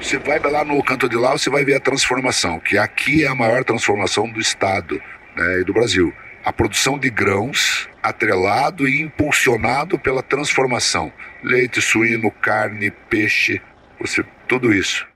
[0.00, 3.28] Você vai lá no canto de lá, você vai ver a transformação, que aqui é
[3.28, 5.00] a maior transformação do Estado
[5.36, 6.12] né, e do Brasil.
[6.42, 11.12] A produção de grãos atrelado e impulsionado pela transformação.
[11.44, 13.60] Leite, suíno, carne, peixe,
[14.00, 15.09] você, tudo isso.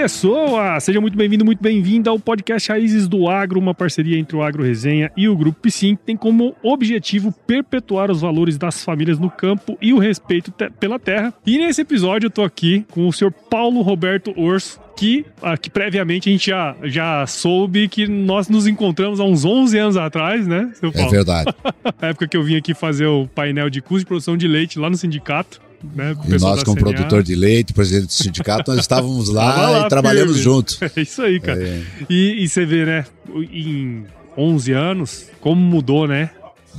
[0.00, 0.78] Pessoa!
[0.78, 4.62] Seja muito bem-vindo, muito bem-vinda ao podcast Raízes do Agro, uma parceria entre o Agro
[4.62, 9.28] Resenha e o Grupo Piscin, que tem como objetivo perpetuar os valores das famílias no
[9.28, 11.34] campo e o respeito te pela terra.
[11.44, 16.28] E nesse episódio eu tô aqui com o senhor Paulo Roberto Orso, que, aqui previamente
[16.28, 20.70] a gente já, já soube que nós nos encontramos há uns 11 anos atrás, né,
[20.74, 21.08] seu Paulo?
[21.08, 21.52] É verdade.
[22.00, 24.78] Na época que eu vim aqui fazer o painel de custo de produção de leite
[24.78, 25.60] lá no sindicato.
[25.94, 29.86] Né, com E nós, como produtor de leite, presidente do sindicato, nós estávamos lá, lá,
[29.86, 30.42] e trabalhamos firme.
[30.42, 30.80] juntos.
[30.96, 31.62] É isso aí, cara.
[31.62, 31.82] É.
[32.10, 33.04] E, e você vê, né,
[33.52, 34.04] em
[34.36, 36.30] 11 anos, como mudou, né?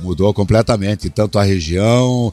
[0.02, 2.32] Mudou completamente, tanto a região,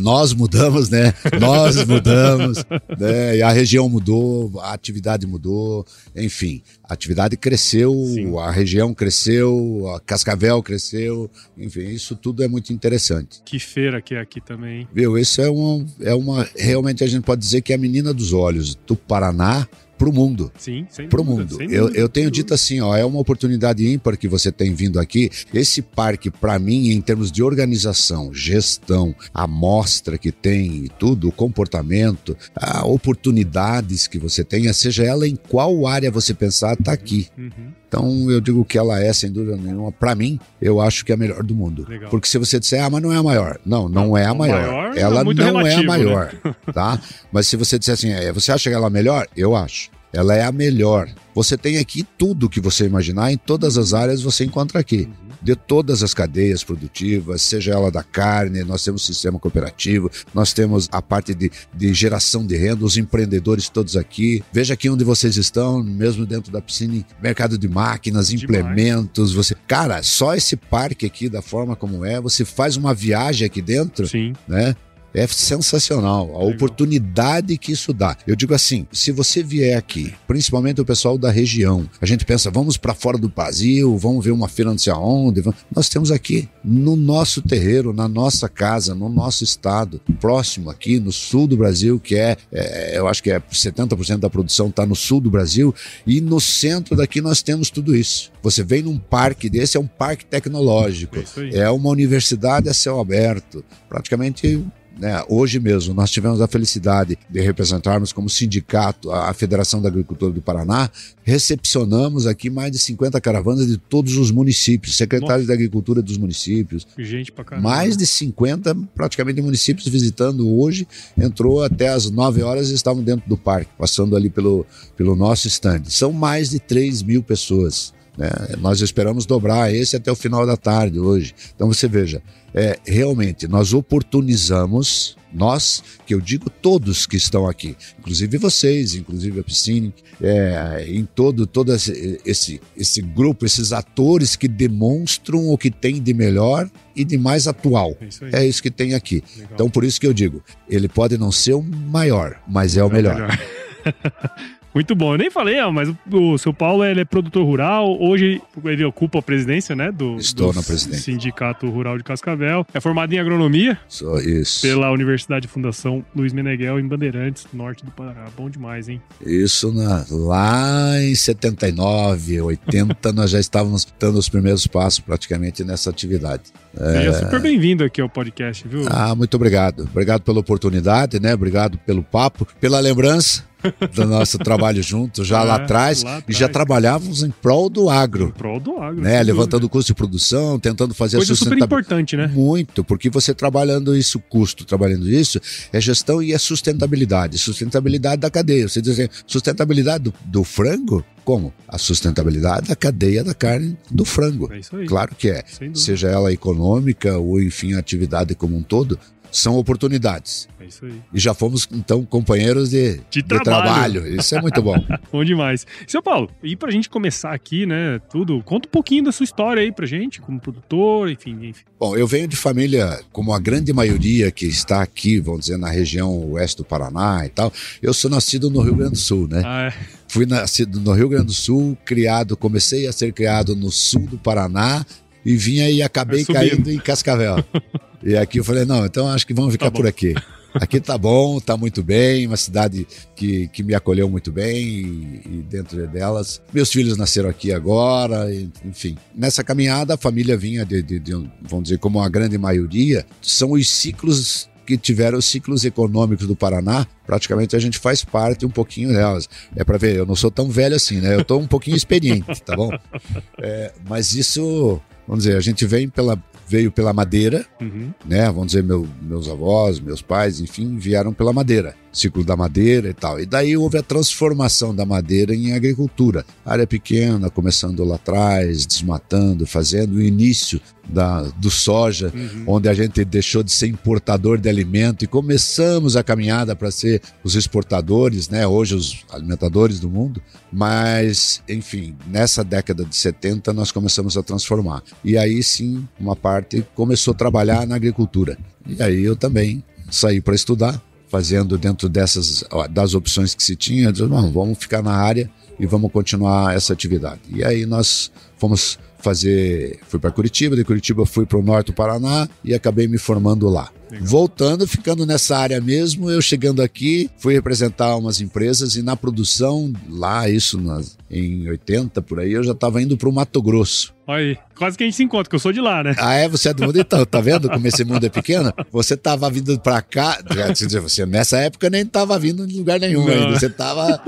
[0.00, 1.12] nós mudamos, né?
[1.40, 2.64] Nós mudamos,
[2.98, 3.36] né?
[3.36, 8.38] E a região mudou, a atividade mudou, enfim, a atividade cresceu, Sim.
[8.38, 13.40] a região cresceu, a Cascavel cresceu, enfim, isso tudo é muito interessante.
[13.44, 14.88] Que feira que é aqui também.
[14.92, 15.18] Viu?
[15.18, 18.32] Isso é uma, é uma, realmente a gente pode dizer que é a menina dos
[18.32, 19.66] olhos do Paraná
[19.98, 20.50] para o mundo.
[20.56, 21.56] Sim, sem Pro dúvida, mundo.
[21.56, 24.72] sem Eu, dúvida, eu tenho dito assim, ó, é uma oportunidade ímpar que você tem
[24.72, 25.30] vindo aqui.
[25.52, 31.32] Esse parque, para mim, em termos de organização, gestão, amostra que tem e tudo, o
[31.32, 37.26] comportamento, a oportunidades que você tenha, seja ela em qual área você pensar, tá aqui.
[37.36, 37.72] Uhum.
[37.88, 41.14] Então eu digo que ela é, sem dúvida nenhuma, para mim, eu acho que é
[41.14, 41.86] a melhor do mundo.
[41.88, 42.10] Legal.
[42.10, 43.58] Porque se você disser, ah, mas não é a maior.
[43.64, 44.60] Não, não, é a maior.
[44.60, 45.86] maior é ela muito não é a relativo, né?
[45.86, 46.34] maior,
[46.72, 47.00] tá?
[47.32, 49.26] Mas se você disser assim, é, você acha que ela é a melhor?
[49.34, 49.90] Eu acho.
[50.12, 51.08] Ela é a melhor.
[51.34, 55.08] Você tem aqui tudo que você imaginar, em todas as áreas você encontra aqui.
[55.40, 60.88] De todas as cadeias produtivas, seja ela da carne, nós temos sistema cooperativo, nós temos
[60.90, 64.42] a parte de, de geração de renda, os empreendedores todos aqui.
[64.52, 68.42] Veja aqui onde vocês estão, mesmo dentro da piscina, mercado de máquinas, Demais.
[68.44, 69.32] implementos.
[69.32, 73.62] Você, cara, só esse parque aqui, da forma como é, você faz uma viagem aqui
[73.62, 74.74] dentro, Sim, né?
[75.14, 76.48] É sensacional a Legal.
[76.48, 78.16] oportunidade que isso dá.
[78.26, 82.50] Eu digo assim, se você vier aqui, principalmente o pessoal da região, a gente pensa,
[82.50, 85.42] vamos para fora do Brasil, vamos ver uma feira não sei aonde.
[85.74, 91.12] Nós temos aqui no nosso terreiro, na nossa casa, no nosso estado, próximo aqui no
[91.12, 94.94] sul do Brasil, que é, é, eu acho que é 70% da produção está no
[94.94, 95.74] sul do Brasil,
[96.06, 98.30] e no centro daqui nós temos tudo isso.
[98.42, 101.16] Você vem num parque desse, é um parque tecnológico.
[101.52, 101.58] é.
[101.58, 103.64] É uma universidade a céu aberto.
[103.88, 104.64] Praticamente,
[104.98, 110.32] né, hoje mesmo, nós tivemos a felicidade de representarmos como sindicato a, Federação da Agricultura
[110.32, 110.90] do Paraná.
[111.22, 116.86] Recepcionamos aqui mais de 50 caravanas de todos os municípios, secretários da Agricultura dos municípios.
[116.98, 117.68] Gente pra caramba.
[117.68, 120.86] Mais de 50, praticamente, municípios visitando hoje.
[121.16, 124.66] Entrou até às 9 horas e estavam dentro do parque, passando ali pelo,
[124.96, 125.84] pelo nosso stand.
[125.84, 127.92] São mais de 3 mil pessoas.
[128.18, 128.28] Né?
[128.58, 131.32] Nós esperamos dobrar esse até o final da tarde hoje.
[131.54, 132.20] Então você veja,
[132.52, 139.38] é, realmente nós oportunizamos, nós, que eu digo todos que estão aqui, inclusive vocês, inclusive
[139.38, 145.56] a Piscine, é, em todo, todo esse, esse, esse grupo, esses atores que demonstram o
[145.56, 147.96] que tem de melhor e de mais atual.
[148.00, 148.24] É isso.
[148.32, 149.22] É isso que tem aqui.
[149.36, 149.50] Legal.
[149.54, 152.90] Então, por isso que eu digo, ele pode não ser o maior, mas é o
[152.90, 153.38] melhor.
[154.78, 155.14] Muito bom.
[155.14, 158.00] Eu nem falei, mas o, seu Paulo ele é produtor rural.
[158.00, 159.90] Hoje ele ocupa a presidência, né?
[159.90, 160.62] Do, Estou do.
[160.62, 162.64] Sindicato Rural de Cascavel.
[162.72, 164.62] É formado em agronomia Só isso.
[164.62, 168.26] pela Universidade Fundação Luiz Meneghel, em Bandeirantes, norte do Pará.
[168.36, 169.02] Bom demais, hein?
[169.26, 175.90] Isso na- lá em 79, 80, nós já estávamos dando os primeiros passos praticamente nessa
[175.90, 176.52] atividade.
[176.72, 178.82] Seja super bem-vindo aqui ao podcast, viu?
[178.82, 178.86] É.
[178.90, 179.88] Ah, muito obrigado.
[179.90, 181.34] Obrigado pela oportunidade, né?
[181.34, 183.48] Obrigado pelo papo, pela lembrança
[183.94, 186.02] do nosso trabalho junto, já É, lá atrás.
[186.02, 189.00] lá E já trabalhávamos em prol do agro, Em prol do agro.
[189.00, 189.22] né?
[189.22, 191.82] Levantando o custo de produção, tentando fazer Coisa a super sustentabilidade.
[191.82, 192.26] importante, né?
[192.28, 195.40] Muito, porque você trabalhando isso, custo, trabalhando isso,
[195.72, 197.38] é gestão e é sustentabilidade.
[197.38, 198.68] Sustentabilidade da cadeia.
[198.68, 201.04] Você diz assim, sustentabilidade do, do frango?
[201.24, 201.52] Como?
[201.68, 204.50] A sustentabilidade da cadeia da carne do frango.
[204.52, 204.86] É isso aí.
[204.86, 205.44] Claro que é.
[205.74, 208.98] Seja ela econômica ou, enfim, a atividade como um todo,
[209.30, 210.48] são oportunidades.
[210.60, 211.00] É isso aí.
[211.12, 214.00] E já fomos, então, companheiros de, De de trabalho.
[214.02, 214.20] trabalho.
[214.20, 214.74] Isso é muito bom.
[215.12, 215.66] Bom demais.
[215.86, 219.62] Seu Paulo, e pra gente começar aqui, né, tudo, conta um pouquinho da sua história
[219.62, 221.64] aí pra gente, como produtor, enfim, enfim.
[221.78, 225.68] Bom, eu venho de família, como a grande maioria que está aqui, vamos dizer, na
[225.70, 227.52] região oeste do Paraná e tal.
[227.82, 229.42] Eu sou nascido no Rio Grande do Sul, né?
[229.44, 229.74] Ah, é.
[230.08, 234.18] Fui nascido no Rio Grande do Sul, criado, comecei a ser criado no sul do
[234.18, 234.84] Paraná
[235.24, 237.44] e vinha e acabei caindo em Cascavel.
[238.02, 240.14] e aqui eu falei, não, então acho que vamos ficar Tá por aqui.
[240.54, 245.22] Aqui tá bom, tá muito bem, uma cidade que, que me acolheu muito bem e,
[245.26, 246.40] e dentro delas.
[246.54, 248.96] Meus filhos nasceram aqui agora, e, enfim.
[249.14, 251.12] Nessa caminhada, a família vinha de, de- de
[251.42, 256.34] vamos dizer, como a grande maioria, são os ciclos que tiveram os ciclos econômicos do
[256.36, 259.28] Paraná, praticamente a gente faz parte um pouquinho delas.
[259.54, 261.14] É para ver, eu não sou tão velho assim, né?
[261.14, 262.70] Eu tô um pouquinho experiente, tá bom?
[263.40, 267.90] É, mas isso, vamos dizer, a gente vem pela, veio pela madeira, Uhum.
[268.06, 268.26] né?
[268.26, 272.94] Vamos dizer, meu- meus avós, meus pais, enfim, vieram pela madeira, ciclo da madeira e
[272.94, 273.18] tal.
[273.20, 276.24] E daí houve a transformação da madeira em agricultura.
[276.44, 282.44] Área pequena, começando lá atrás, desmatando, fazendo o início da, do soja, Uhum.
[282.46, 287.02] onde a gente deixou de ser importador de alimento e começamos a caminhada para ser
[287.22, 288.46] os exportadores, né?
[288.46, 290.22] Hoje os alimentadores do mundo.
[290.50, 294.82] Mas, enfim, nessa década de 70 nós começamos a transformar.
[295.04, 298.38] E aí sim, uma parte começou a trabalhar na agricultura.
[298.66, 303.90] E aí eu também saí para estudar, fazendo dentro dessas das opções que se tinha,
[303.92, 307.20] não, vamos ficar na área e vamos continuar essa atividade.
[307.28, 311.72] E aí nós fomos fazer, fui para Curitiba, de Curitiba fui para o norte do
[311.72, 313.70] Paraná e acabei me formando lá.
[313.90, 314.06] Legal.
[314.06, 319.72] Voltando, ficando nessa área mesmo, eu chegando aqui, fui representar umas empresas e na produção,
[319.88, 323.94] lá, isso nas, em 80, por aí, eu já estava indo para o Mato Grosso.
[324.06, 325.94] Olha aí, quase que a gente se encontra, que eu sou de lá, né?
[325.98, 326.28] Ah, é?
[326.28, 326.78] Você é do mundo?
[326.78, 328.52] Então, tá vendo como esse mundo é pequeno?
[328.70, 332.78] Você tava vindo pra cá, quer dizer, você nessa época nem tava vindo de lugar
[332.78, 333.12] nenhum Não.
[333.12, 333.38] ainda.
[333.38, 334.02] Você tava,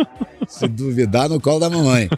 [0.50, 2.10] se duvidar, no colo da mamãe.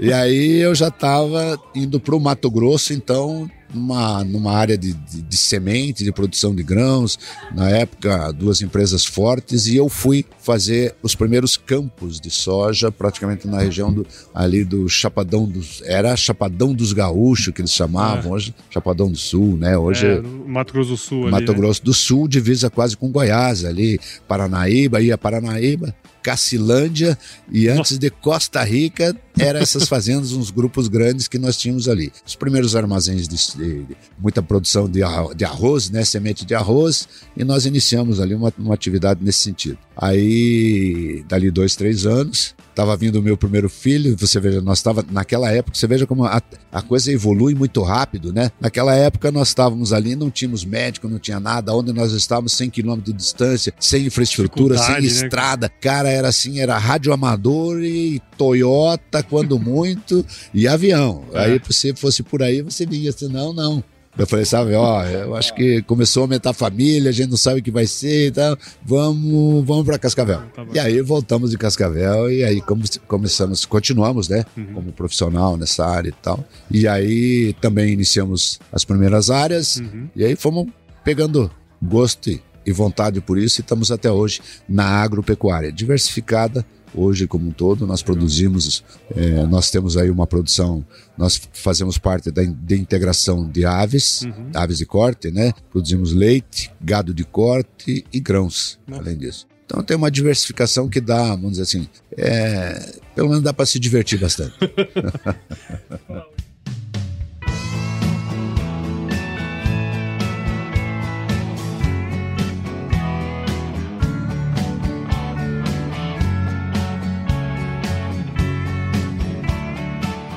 [0.00, 5.20] E aí eu já tava indo pro Mato Grosso, então, numa, numa área de, de,
[5.20, 7.18] de semente, de produção de grãos.
[7.54, 13.46] Na época, duas empresas fortes, e eu fui fazer os primeiros campos de soja, praticamente
[13.46, 15.82] na região do, ali do Chapadão dos.
[15.84, 19.76] Era Chapadão dos Gaúchos, que eles chamavam, hoje Chapadão do Sul, né?
[19.76, 20.06] Hoje.
[20.06, 21.58] É, Mato Grosso do Sul ali, Mato né?
[21.58, 27.18] Grosso do Sul, divisa quase com Goiás, ali, Paranaíba, ia Paranaíba, Cacilândia
[27.52, 32.10] e antes de Costa Rica, eram essas fazendas, uns grupos grandes que nós tínhamos ali.
[32.26, 35.00] Os primeiros armazéns de, de- de muita produção de,
[35.36, 37.06] de arroz, né, semente de arroz,
[37.36, 39.76] e nós iniciamos ali uma, uma atividade nesse sentido.
[39.96, 45.04] Aí, dali dois, três anos, estava vindo o meu primeiro filho, você veja, nós estava
[45.10, 46.42] naquela época, você veja como a,
[46.72, 48.50] a coisa evolui muito rápido, né?
[48.60, 52.70] Naquela época nós estávamos ali, não tínhamos médico, não tinha nada, onde nós estávamos 100
[52.70, 55.00] quilômetros de distância, sem infraestrutura, sem né?
[55.06, 55.68] estrada.
[55.68, 61.24] Cara, era assim, era rádio amador e Toyota, quando muito, e avião.
[61.32, 61.40] É.
[61.40, 63.82] Aí se fosse por aí, você via, senão não.
[64.16, 67.36] Eu falei, sabe, ó, eu acho que começou a aumentar a família, a gente não
[67.36, 70.40] sabe o que vai ser e tal, vamos, vamos para Cascavel.
[70.54, 70.64] Tá.
[70.72, 74.66] E aí voltamos de Cascavel e aí come- começamos, continuamos, né, Uhum.
[74.72, 76.44] como profissional nessa área e tal.
[76.70, 80.08] E aí também iniciamos as primeiras áreas Uhum.
[80.14, 80.68] e aí fomos
[81.02, 81.50] pegando
[81.82, 86.64] gosto e, e vontade por isso e estamos até hoje na agropecuária diversificada.
[86.96, 88.84] Hoje, como um todo, nós produzimos,
[89.16, 90.84] eh, nós temos aí uma produção,
[91.18, 94.50] nós fazemos parte da, in- de integração de aves, Uhum.
[94.54, 95.52] aves de corte, né?
[95.72, 99.02] Produzimos leite, gado de corte e grãos, Nossa.
[99.02, 99.44] além disso.
[99.66, 103.80] Então tem uma diversificação que dá, vamos dizer assim, é, pelo menos dá para se
[103.80, 104.54] divertir bastante.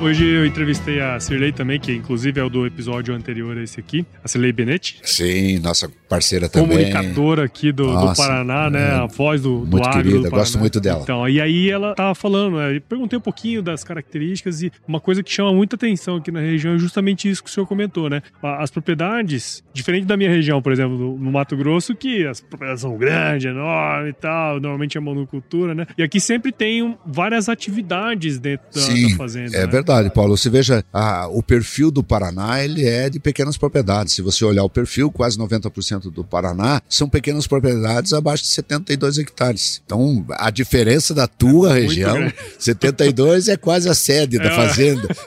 [0.08, 3.78] Hoje eu entrevistei a Cirlei também, que inclusive é o do episódio anterior a esse
[3.78, 6.70] aqui, a Cirlei Benetti, Sim, nossa parceira também.
[6.70, 8.88] comunicadora aqui do, do Nossa, Paraná, né?
[8.88, 8.92] é.
[8.92, 10.38] A voz do, do Muito agro querida, do Paraná.
[10.38, 11.02] gosto muito dela.
[11.04, 12.80] Então, e aí ela tava falando, né?
[12.88, 16.76] Perguntei um pouquinho das características e uma coisa que chama muita atenção aqui na região
[16.76, 18.22] é justamente isso que o senhor comentou, né?
[18.42, 22.98] As propriedades, diferente da minha região, por exemplo, no, Mato Grosso, que as propriedades são
[22.98, 25.86] grandes, enormes e tal, normalmente é monocultura, né?
[25.98, 29.58] E aqui sempre tem várias atividades dentro da, Sim, da fazenda.
[29.58, 29.68] É né?
[29.68, 29.97] verdade.
[29.98, 30.38] Verdade, Paulo.
[30.38, 34.14] Você veja, a, o perfil do Paraná, ele é de pequenas propriedades.
[34.14, 39.18] Se você olhar o perfil, quase 90% do Paraná são pequenas propriedades abaixo de 72
[39.18, 39.82] hectares.
[39.86, 44.44] Então, a diferença da tua é região, 72 é quase a sede é.
[44.44, 45.08] da fazenda.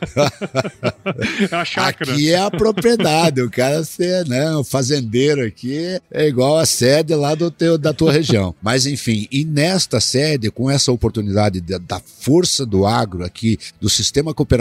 [1.50, 2.12] É a chácara.
[2.12, 3.40] Aqui é a propriedade.
[3.40, 7.92] O cara ser, né, o fazendeiro aqui é igual a sede lá do teu, da
[7.92, 8.54] tua região.
[8.62, 13.88] Mas, enfim, e nesta sede, com essa oportunidade de, da força do agro aqui, do
[13.88, 14.59] sistema cooperativo,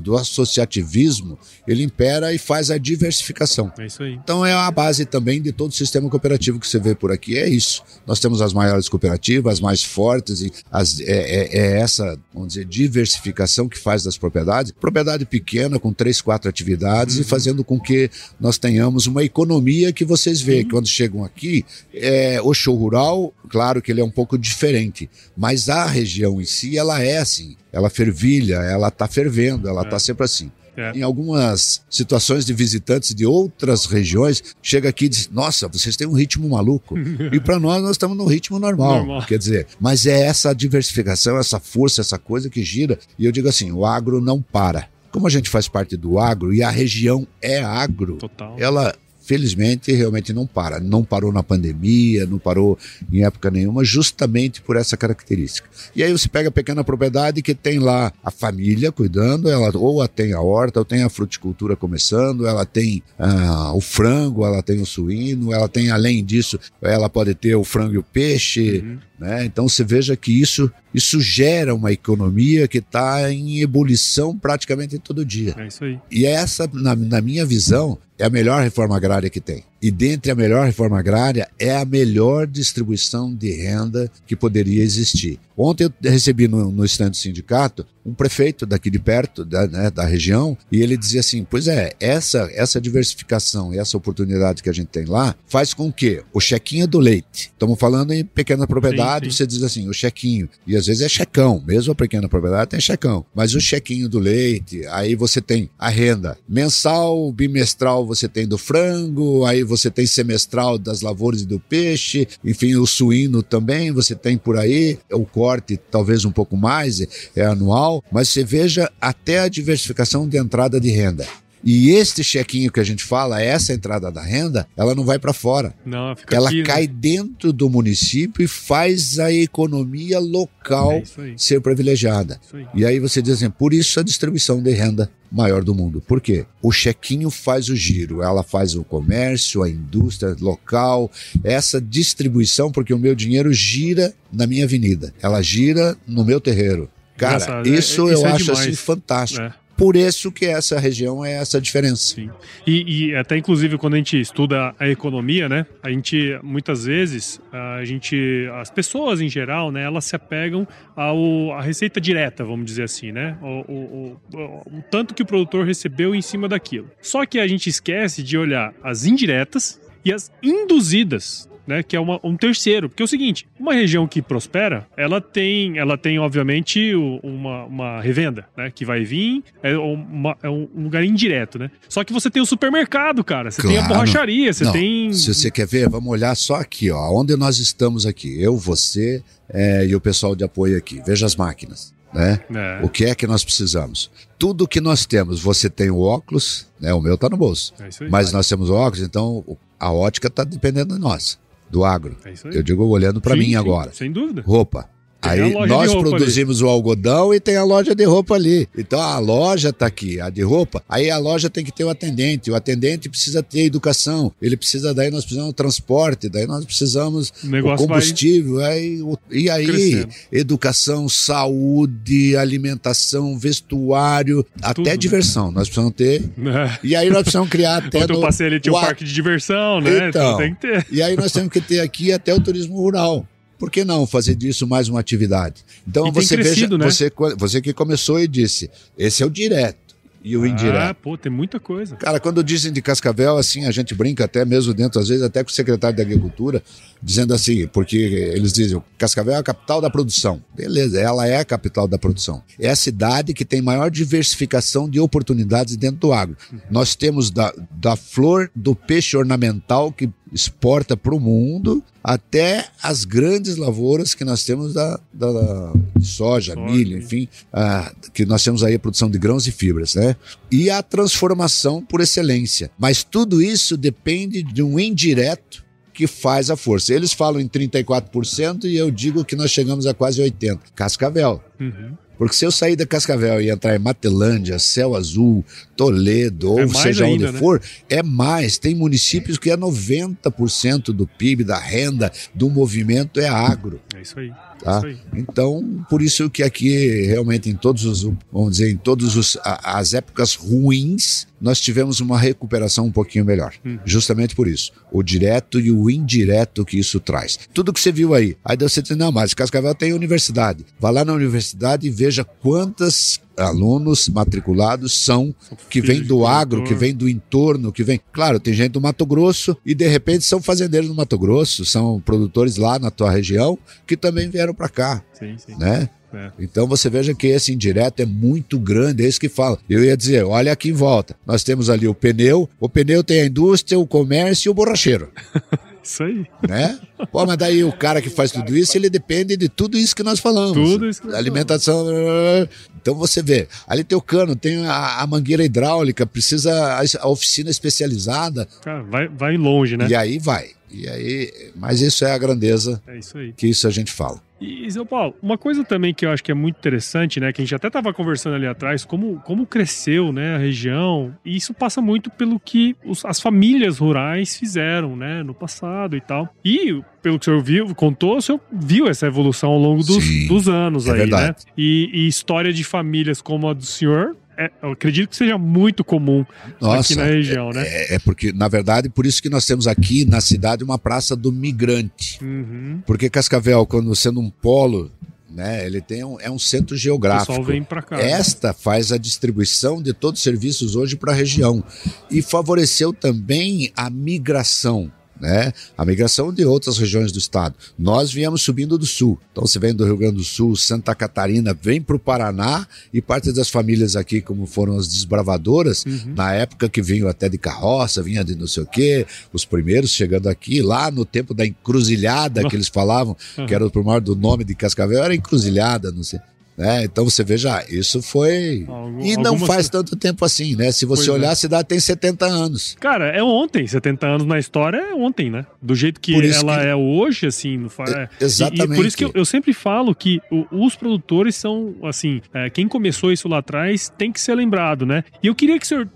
[0.00, 3.72] do associativismo, ele impera e faz a diversificação.
[3.78, 4.14] É isso aí.
[4.14, 7.36] Então é a base também de todo o sistema cooperativo que você vê por aqui.
[7.38, 7.82] É isso.
[8.06, 12.48] Nós temos as maiores cooperativas, as mais fortes, e as, é, é, é essa, vamos
[12.48, 14.72] dizer, diversificação que faz das propriedades.
[14.72, 17.22] Propriedade pequena, com três, quatro atividades, uhum.
[17.22, 20.64] e fazendo com que nós tenhamos uma economia que vocês veem.
[20.64, 20.70] Uhum.
[20.70, 25.68] Quando chegam aqui, é, o show rural, claro que ele é um pouco diferente, mas
[25.68, 27.56] a região em si, ela é assim.
[27.74, 29.98] Ela fervilha, ela está fervendo, ela está é.
[29.98, 30.50] sempre assim.
[30.76, 30.92] É.
[30.92, 36.06] Em algumas situações de visitantes de outras regiões, chega aqui e diz: Nossa, vocês têm
[36.06, 36.96] um ritmo maluco.
[37.32, 38.98] e para nós, nós estamos no ritmo normal.
[38.98, 39.26] normal.
[39.26, 42.98] Quer dizer, mas é essa diversificação, essa força, essa coisa que gira.
[43.18, 44.88] E eu digo assim: o agro não para.
[45.12, 48.56] Como a gente faz parte do agro e a região é agro, Total.
[48.58, 48.92] ela
[49.24, 50.78] felizmente, realmente não para.
[50.78, 52.78] Não parou na pandemia, não parou
[53.10, 55.68] em época nenhuma, justamente por essa característica.
[55.96, 60.06] E aí você pega a pequena propriedade que tem lá a família cuidando, ela ou
[60.06, 64.80] tem a horta, ou tem a fruticultura começando, ela tem ah, o frango, ela tem
[64.80, 68.82] o suíno, ela tem, além disso, ela pode ter o frango e o peixe.
[68.84, 68.98] Uhum.
[69.18, 69.44] Né?
[69.44, 75.24] Então você veja que isso, isso gera uma economia que está em ebulição praticamente todo
[75.24, 75.54] dia.
[75.56, 75.98] É isso aí.
[76.10, 79.64] E essa, na, na minha visão, é a melhor reforma agrária que tem.
[79.82, 85.38] E dentre a melhor reforma agrária é a melhor distribuição de renda que poderia existir.
[85.56, 89.90] Ontem eu recebi no, no estande do sindicato um prefeito daqui de perto, da, né,
[89.90, 94.68] da região, e ele dizia assim: pois é, essa, essa diversificação e essa oportunidade que
[94.68, 98.66] a gente tem lá faz com que o chequinho do leite, estamos falando em pequena
[98.66, 99.36] propriedade, sim, sim.
[99.36, 102.80] você diz assim, o chequinho, e às vezes é checão, mesmo a pequena propriedade tem
[102.80, 108.46] checão, mas o chequinho do leite, aí você tem a renda mensal, bimestral você tem
[108.46, 113.92] do frango, aí você tem semestral das lavouras e do peixe, enfim, o suíno também
[113.92, 118.90] você tem por aí, o corte talvez um pouco mais, é anual, mas você veja
[119.00, 121.26] até a diversificação de entrada de renda.
[121.66, 125.32] E este chequinho que a gente fala, essa entrada da renda, ela não vai para
[125.32, 125.74] fora.
[125.84, 126.94] Não, fica ela aqui, cai né?
[126.94, 131.02] dentro do município e faz a economia local é
[131.38, 132.38] ser privilegiada.
[132.52, 132.66] Aí.
[132.74, 136.02] E aí você diz assim, por isso a distribuição de renda maior do mundo.
[136.06, 136.44] Por quê?
[136.62, 141.10] O chequinho faz o giro, ela faz o comércio, a indústria local,
[141.42, 146.90] essa distribuição, porque o meu dinheiro gira na minha avenida, ela gira no meu terreiro.
[147.16, 147.68] Cara, Engraçado.
[147.68, 148.60] isso, é, eu é acho demais.
[148.60, 149.42] assim fantástico.
[149.42, 149.64] É.
[149.76, 152.14] Por isso que essa região é essa diferença.
[152.14, 152.30] Sim.
[152.66, 157.40] E, e, até inclusive quando a gente estuda a economia, né, a gente muitas vezes
[157.52, 162.66] a gente, as pessoas em geral, né, elas se apegam ao a receita direta, vamos
[162.66, 166.90] dizer assim, né, o, o, o, o tanto que o produtor recebeu em cima daquilo.
[167.02, 171.82] Só que a gente esquece de olhar as indiretas e as induzidas né?
[171.82, 172.88] Que é uma, um terceiro.
[172.88, 178.00] Porque é o seguinte, uma região que prospera, ela tem, ela tem obviamente, uma, uma
[178.00, 178.70] revenda, né?
[178.74, 181.70] Que vai vir, é, uma, é um lugar indireto, né?
[181.88, 183.50] Só que você tem o supermercado, cara.
[183.50, 183.76] Você claro.
[183.76, 185.12] tem a borracharia, você Não, tem...
[185.12, 187.10] Se você quer ver, vamos olhar só aqui, ó.
[187.12, 188.40] Onde nós estamos aqui.
[188.40, 191.02] Eu, você é, e o pessoal de apoio aqui.
[191.06, 191.92] Veja as máquinas.
[192.12, 192.40] Né?
[192.54, 192.84] É.
[192.84, 194.10] O que é que nós precisamos?
[194.38, 196.94] Tudo que nós temos, você tem o óculos, né?
[196.94, 197.74] O meu está no bolso.
[197.80, 199.44] É mas nós temos o óculos, então
[199.80, 201.38] a ótica está dependendo de nós
[201.70, 202.16] do agro.
[202.24, 203.92] É eu digo olhando para mim sim, agora.
[203.92, 204.42] Sem dúvida.
[204.42, 204.88] Roupa.
[205.24, 206.66] Aí nós produzimos ali.
[206.66, 208.68] o algodão e tem a loja de roupa ali.
[208.76, 210.82] Então a loja está aqui, a de roupa.
[210.88, 212.50] Aí a loja tem que ter o atendente.
[212.50, 214.32] O atendente precisa ter educação.
[214.40, 218.60] Ele precisa, daí nós precisamos transporte, daí nós precisamos o, combustível.
[218.64, 220.08] Aí, e aí, crescendo.
[220.30, 224.96] educação, saúde, alimentação, vestuário, Tudo, até né?
[224.96, 225.50] diversão.
[225.50, 226.22] Nós precisamos ter.
[226.22, 226.78] É.
[226.82, 228.00] E aí nós precisamos criar até.
[228.00, 230.08] Quando eu passei ali, tinha um parque de diversão, né?
[230.08, 230.86] Então, então tem que ter.
[230.90, 233.26] E aí nós temos que ter aqui até o turismo rural
[233.58, 235.64] por que não fazer disso mais uma atividade?
[235.86, 236.90] Então você crescido, veja, né?
[236.90, 239.84] você, você que começou e disse, esse é o direto
[240.24, 240.90] e o ah, indireto.
[240.90, 241.94] Ah, pô, tem muita coisa.
[241.96, 245.44] Cara, quando dizem de Cascavel, assim, a gente brinca até mesmo dentro, às vezes, até
[245.44, 246.62] com o secretário de Agricultura,
[247.02, 250.42] dizendo assim, porque eles dizem, Cascavel é a capital da produção.
[250.56, 252.42] Beleza, ela é a capital da produção.
[252.58, 256.38] É a cidade que tem maior diversificação de oportunidades dentro do agro.
[256.70, 263.04] Nós temos da, da flor do peixe ornamental, que exporta para o mundo até as
[263.04, 268.42] grandes lavouras que nós temos da, da, da soja, soja, milho, enfim, ah, que nós
[268.42, 270.16] temos aí a produção de grãos e fibras, né?
[270.50, 272.70] E a transformação por excelência.
[272.76, 275.64] Mas tudo isso depende de um indireto
[275.94, 276.92] que faz a força.
[276.92, 280.58] Eles falam em 34% e eu digo que nós chegamos a quase 80%.
[280.74, 281.40] Cascavel.
[281.60, 281.96] Uhum.
[282.16, 285.44] Porque se eu sair da Cascavel e entrar em Matelândia, Céu Azul,
[285.76, 287.38] Toledo, é ou seja ainda, onde né?
[287.38, 288.58] for, é mais.
[288.58, 293.80] Tem municípios que é 90% do PIB, da renda, do movimento é agro.
[293.94, 294.32] É isso aí.
[294.62, 294.82] Tá?
[295.14, 300.34] Então, por isso que aqui realmente em todos os, vamos dizer, em todas as épocas
[300.34, 303.52] ruins, nós tivemos uma recuperação um pouquinho melhor.
[303.64, 303.78] Uhum.
[303.84, 304.72] Justamente por isso.
[304.90, 307.38] O direto e o indireto que isso traz.
[307.52, 308.36] Tudo que você viu aí.
[308.44, 310.64] Aí você diz, não, mas Cascavel tem universidade.
[310.80, 315.34] Vá lá na universidade e veja quantas alunos matriculados são
[315.68, 318.00] que vêm do agro, que vêm do entorno, que vem.
[318.12, 322.00] Claro, tem gente do Mato Grosso e de repente são fazendeiros do Mato Grosso, são
[322.00, 325.56] produtores lá na tua região que também vieram para cá, sim, sim.
[325.58, 325.88] né?
[326.12, 326.30] É.
[326.38, 329.58] Então você veja que esse indireto é muito grande, é isso que fala.
[329.68, 331.16] Eu ia dizer, olha aqui em volta.
[331.26, 335.10] Nós temos ali o pneu, o pneu tem a indústria, o comércio e o borracheiro.
[335.84, 336.26] Isso aí.
[336.48, 336.80] Né?
[337.12, 340.02] Pô, mas daí o cara que faz tudo isso, ele depende de tudo isso que
[340.02, 340.54] nós falamos.
[340.54, 341.84] Tudo isso que nós Alimentação.
[341.84, 342.48] Falamos.
[342.80, 347.08] Então você vê, ali tem o cano, tem a, a mangueira hidráulica, precisa a, a
[347.08, 348.48] oficina especializada.
[348.62, 349.86] Cara, vai, vai longe, né?
[349.88, 350.50] E aí vai.
[350.70, 354.20] E aí, mas isso é a grandeza é isso que isso a gente fala.
[354.40, 357.40] E, Zé Paulo, uma coisa também que eu acho que é muito interessante, né, que
[357.40, 361.54] a gente até estava conversando ali atrás, como, como cresceu, né, a região, e isso
[361.54, 366.28] passa muito pelo que os, as famílias rurais fizeram, né, no passado e tal.
[366.44, 370.02] E pelo que o senhor viu, contou, o senhor viu essa evolução ao longo dos,
[370.02, 371.02] Sim, dos anos é aí, né?
[371.04, 371.26] verdade.
[371.46, 371.52] né?
[371.56, 375.84] E, e história de famílias como a do senhor é, eu acredito que seja muito
[375.84, 376.24] comum
[376.60, 377.62] Nossa, aqui na região, é, né?
[377.66, 381.14] É, é, porque, na verdade, por isso que nós temos aqui na cidade uma praça
[381.14, 382.18] do migrante.
[382.22, 382.82] Uhum.
[382.86, 384.90] Porque Cascavel, quando sendo um polo
[385.34, 385.66] né?
[385.66, 387.32] Ele tem um, é um centro geográfico.
[387.32, 388.00] O pessoal vem para cá.
[388.00, 388.54] Esta né?
[388.56, 391.62] faz a distribuição de todos os serviços hoje para a região
[392.08, 395.52] e favoreceu também a migração né?
[395.76, 397.54] A migração de outras regiões do estado.
[397.78, 399.18] Nós viemos subindo do sul.
[399.32, 403.00] Então você vem do Rio Grande do Sul, Santa Catarina, vem para o Paraná e
[403.00, 406.14] parte das famílias aqui, como foram as desbravadoras, uhum.
[406.14, 409.90] na época que vinham até de carroça, vinha de não sei o quê, os primeiros
[409.90, 413.46] chegando aqui, lá no tempo da encruzilhada que eles falavam, uhum.
[413.46, 416.20] que era o primeiro do nome de Cascavel, era encruzilhada, não sei.
[416.56, 416.84] Né?
[416.84, 418.64] Então você veja, isso foi.
[418.68, 419.48] Algum, e não algumas...
[419.48, 420.70] faz tanto tempo assim, né?
[420.70, 421.32] Se você pois olhar, é.
[421.32, 422.76] a cidade tem 70 anos.
[422.78, 423.66] Cara, é ontem.
[423.66, 425.44] 70 anos na história é ontem, né?
[425.60, 426.66] Do jeito que ela que...
[426.66, 427.68] é hoje, assim.
[427.68, 427.90] Faz...
[427.90, 428.70] É, exatamente.
[428.70, 432.20] E, e por isso que eu, eu, sempre falo que o, os produtores são, assim,
[432.32, 435.02] é, quem começou isso lá atrás tem que ser lembrado, né?
[435.22, 435.88] E eu queria que o senhor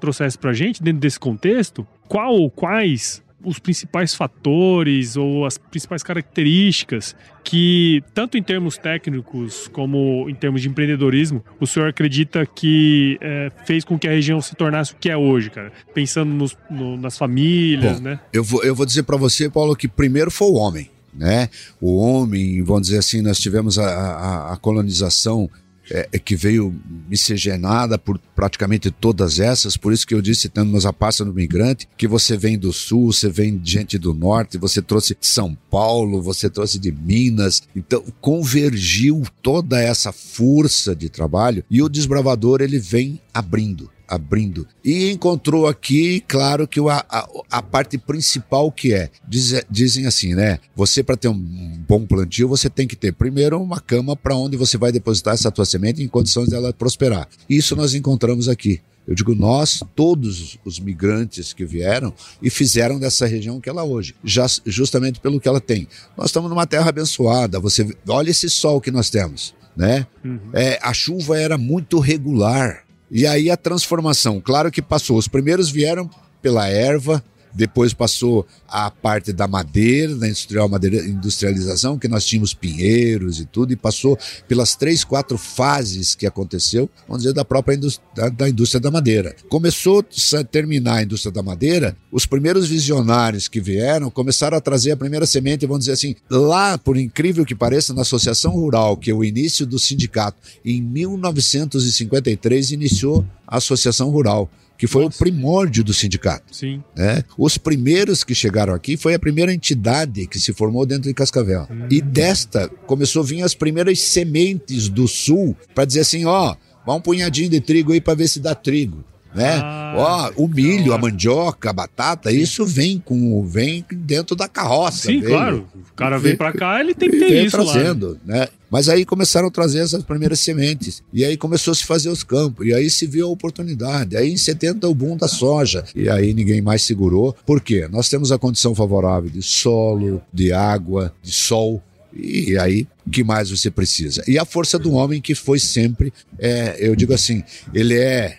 [0.00, 6.02] trouxesse pra gente, dentro desse contexto, qual ou quais os principais fatores ou as principais
[6.02, 13.18] características que, tanto em termos técnicos como em termos de empreendedorismo, o senhor acredita que
[13.20, 15.72] é, fez com que a região se tornasse o que é hoje, cara?
[15.94, 18.20] Pensando nos, no, nas famílias, Bom, né?
[18.32, 20.90] Eu vou, eu vou dizer para você, Paulo, que primeiro foi o homem.
[21.12, 21.48] Né?
[21.80, 25.50] O homem, vamos dizer assim, nós tivemos a, a, a colonização
[25.90, 26.74] é, é, que veio
[27.08, 31.88] miscigenada por praticamente todas essas, por isso que eu disse, temos a pasta no migrante,
[31.96, 35.56] que você vem do sul, você vem de gente do norte, você trouxe de São
[35.70, 42.60] Paulo, você trouxe de Minas, então convergiu toda essa força de trabalho e o desbravador
[42.60, 44.66] ele vem abrindo abrindo.
[44.84, 50.34] E encontrou aqui, claro, que a, a, a parte principal que é, diz, dizem assim,
[50.34, 50.58] né?
[50.74, 54.56] Você para ter um bom plantio, você tem que ter primeiro uma cama para onde
[54.56, 57.28] você vai depositar essa tua semente em condições dela prosperar.
[57.48, 58.80] Isso nós encontramos aqui.
[59.06, 63.84] Eu digo nós, todos os migrantes que vieram e fizeram dessa região que ela é
[63.84, 65.88] hoje, já, justamente pelo que ela tem.
[66.16, 67.58] Nós estamos numa terra abençoada.
[67.58, 70.06] Você olha esse sol que nós temos, né?
[70.24, 70.38] Uhum.
[70.52, 72.84] É, a chuva era muito regular.
[73.10, 75.16] E aí a transformação, claro que passou.
[75.16, 76.08] Os primeiros vieram
[76.40, 77.22] pela erva,
[77.54, 83.44] depois passou a parte da madeira, da industrial madeira, industrialização, que nós tínhamos pinheiros e
[83.44, 88.48] tudo, e passou pelas três, quatro fases que aconteceu, vamos dizer, da própria indústria, da
[88.48, 89.34] indústria da madeira.
[89.48, 90.04] Começou
[90.38, 94.96] a terminar a indústria da madeira, os primeiros visionários que vieram começaram a trazer a
[94.96, 99.14] primeira semente, vamos dizer assim, lá, por incrível que pareça, na Associação Rural, que é
[99.14, 105.16] o início do sindicato, em 1953 iniciou a Associação Rural que foi Nossa.
[105.16, 106.56] o primórdio do sindicato.
[106.56, 106.82] Sim.
[106.96, 107.22] Né?
[107.36, 111.68] Os primeiros que chegaram aqui foi a primeira entidade que se formou dentro de Cascavel.
[111.70, 111.86] Hum.
[111.90, 116.70] E desta começou a vir as primeiras sementes do sul para dizer assim, ó, oh,
[116.86, 119.04] Vá um punhadinho de trigo aí para ver se dá trigo.
[119.34, 119.60] Né?
[119.62, 119.94] Ah,
[120.36, 125.08] Ó, o milho, a mandioca, a batata, isso vem com vem dentro da carroça.
[125.08, 125.66] Sim, veio, claro.
[125.74, 128.38] O cara vem para cá, ele tem que ter isso trazendo, lá.
[128.38, 128.48] né?
[128.70, 131.02] Mas aí começaram a trazer essas primeiras sementes.
[131.12, 132.64] E aí começou a se fazer os campos.
[132.66, 134.16] E aí se viu a oportunidade.
[134.16, 135.84] Aí em 70 o boom da soja.
[135.94, 137.36] E aí ninguém mais segurou.
[137.44, 137.88] Por quê?
[137.90, 141.82] Nós temos a condição favorável de solo, de água, de sol.
[142.12, 144.22] E aí, que mais você precisa?
[144.26, 147.42] E a força do homem que foi sempre, é, eu digo assim,
[147.74, 148.38] ele é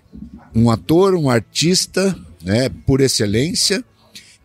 [0.56, 3.84] um ator, um artista, né, por excelência,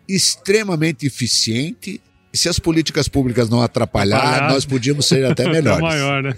[0.08, 2.00] extremamente eficiente.
[2.32, 5.80] E se as políticas públicas não atrapalhar, nós podíamos ser até melhores.
[5.80, 6.36] maior, né?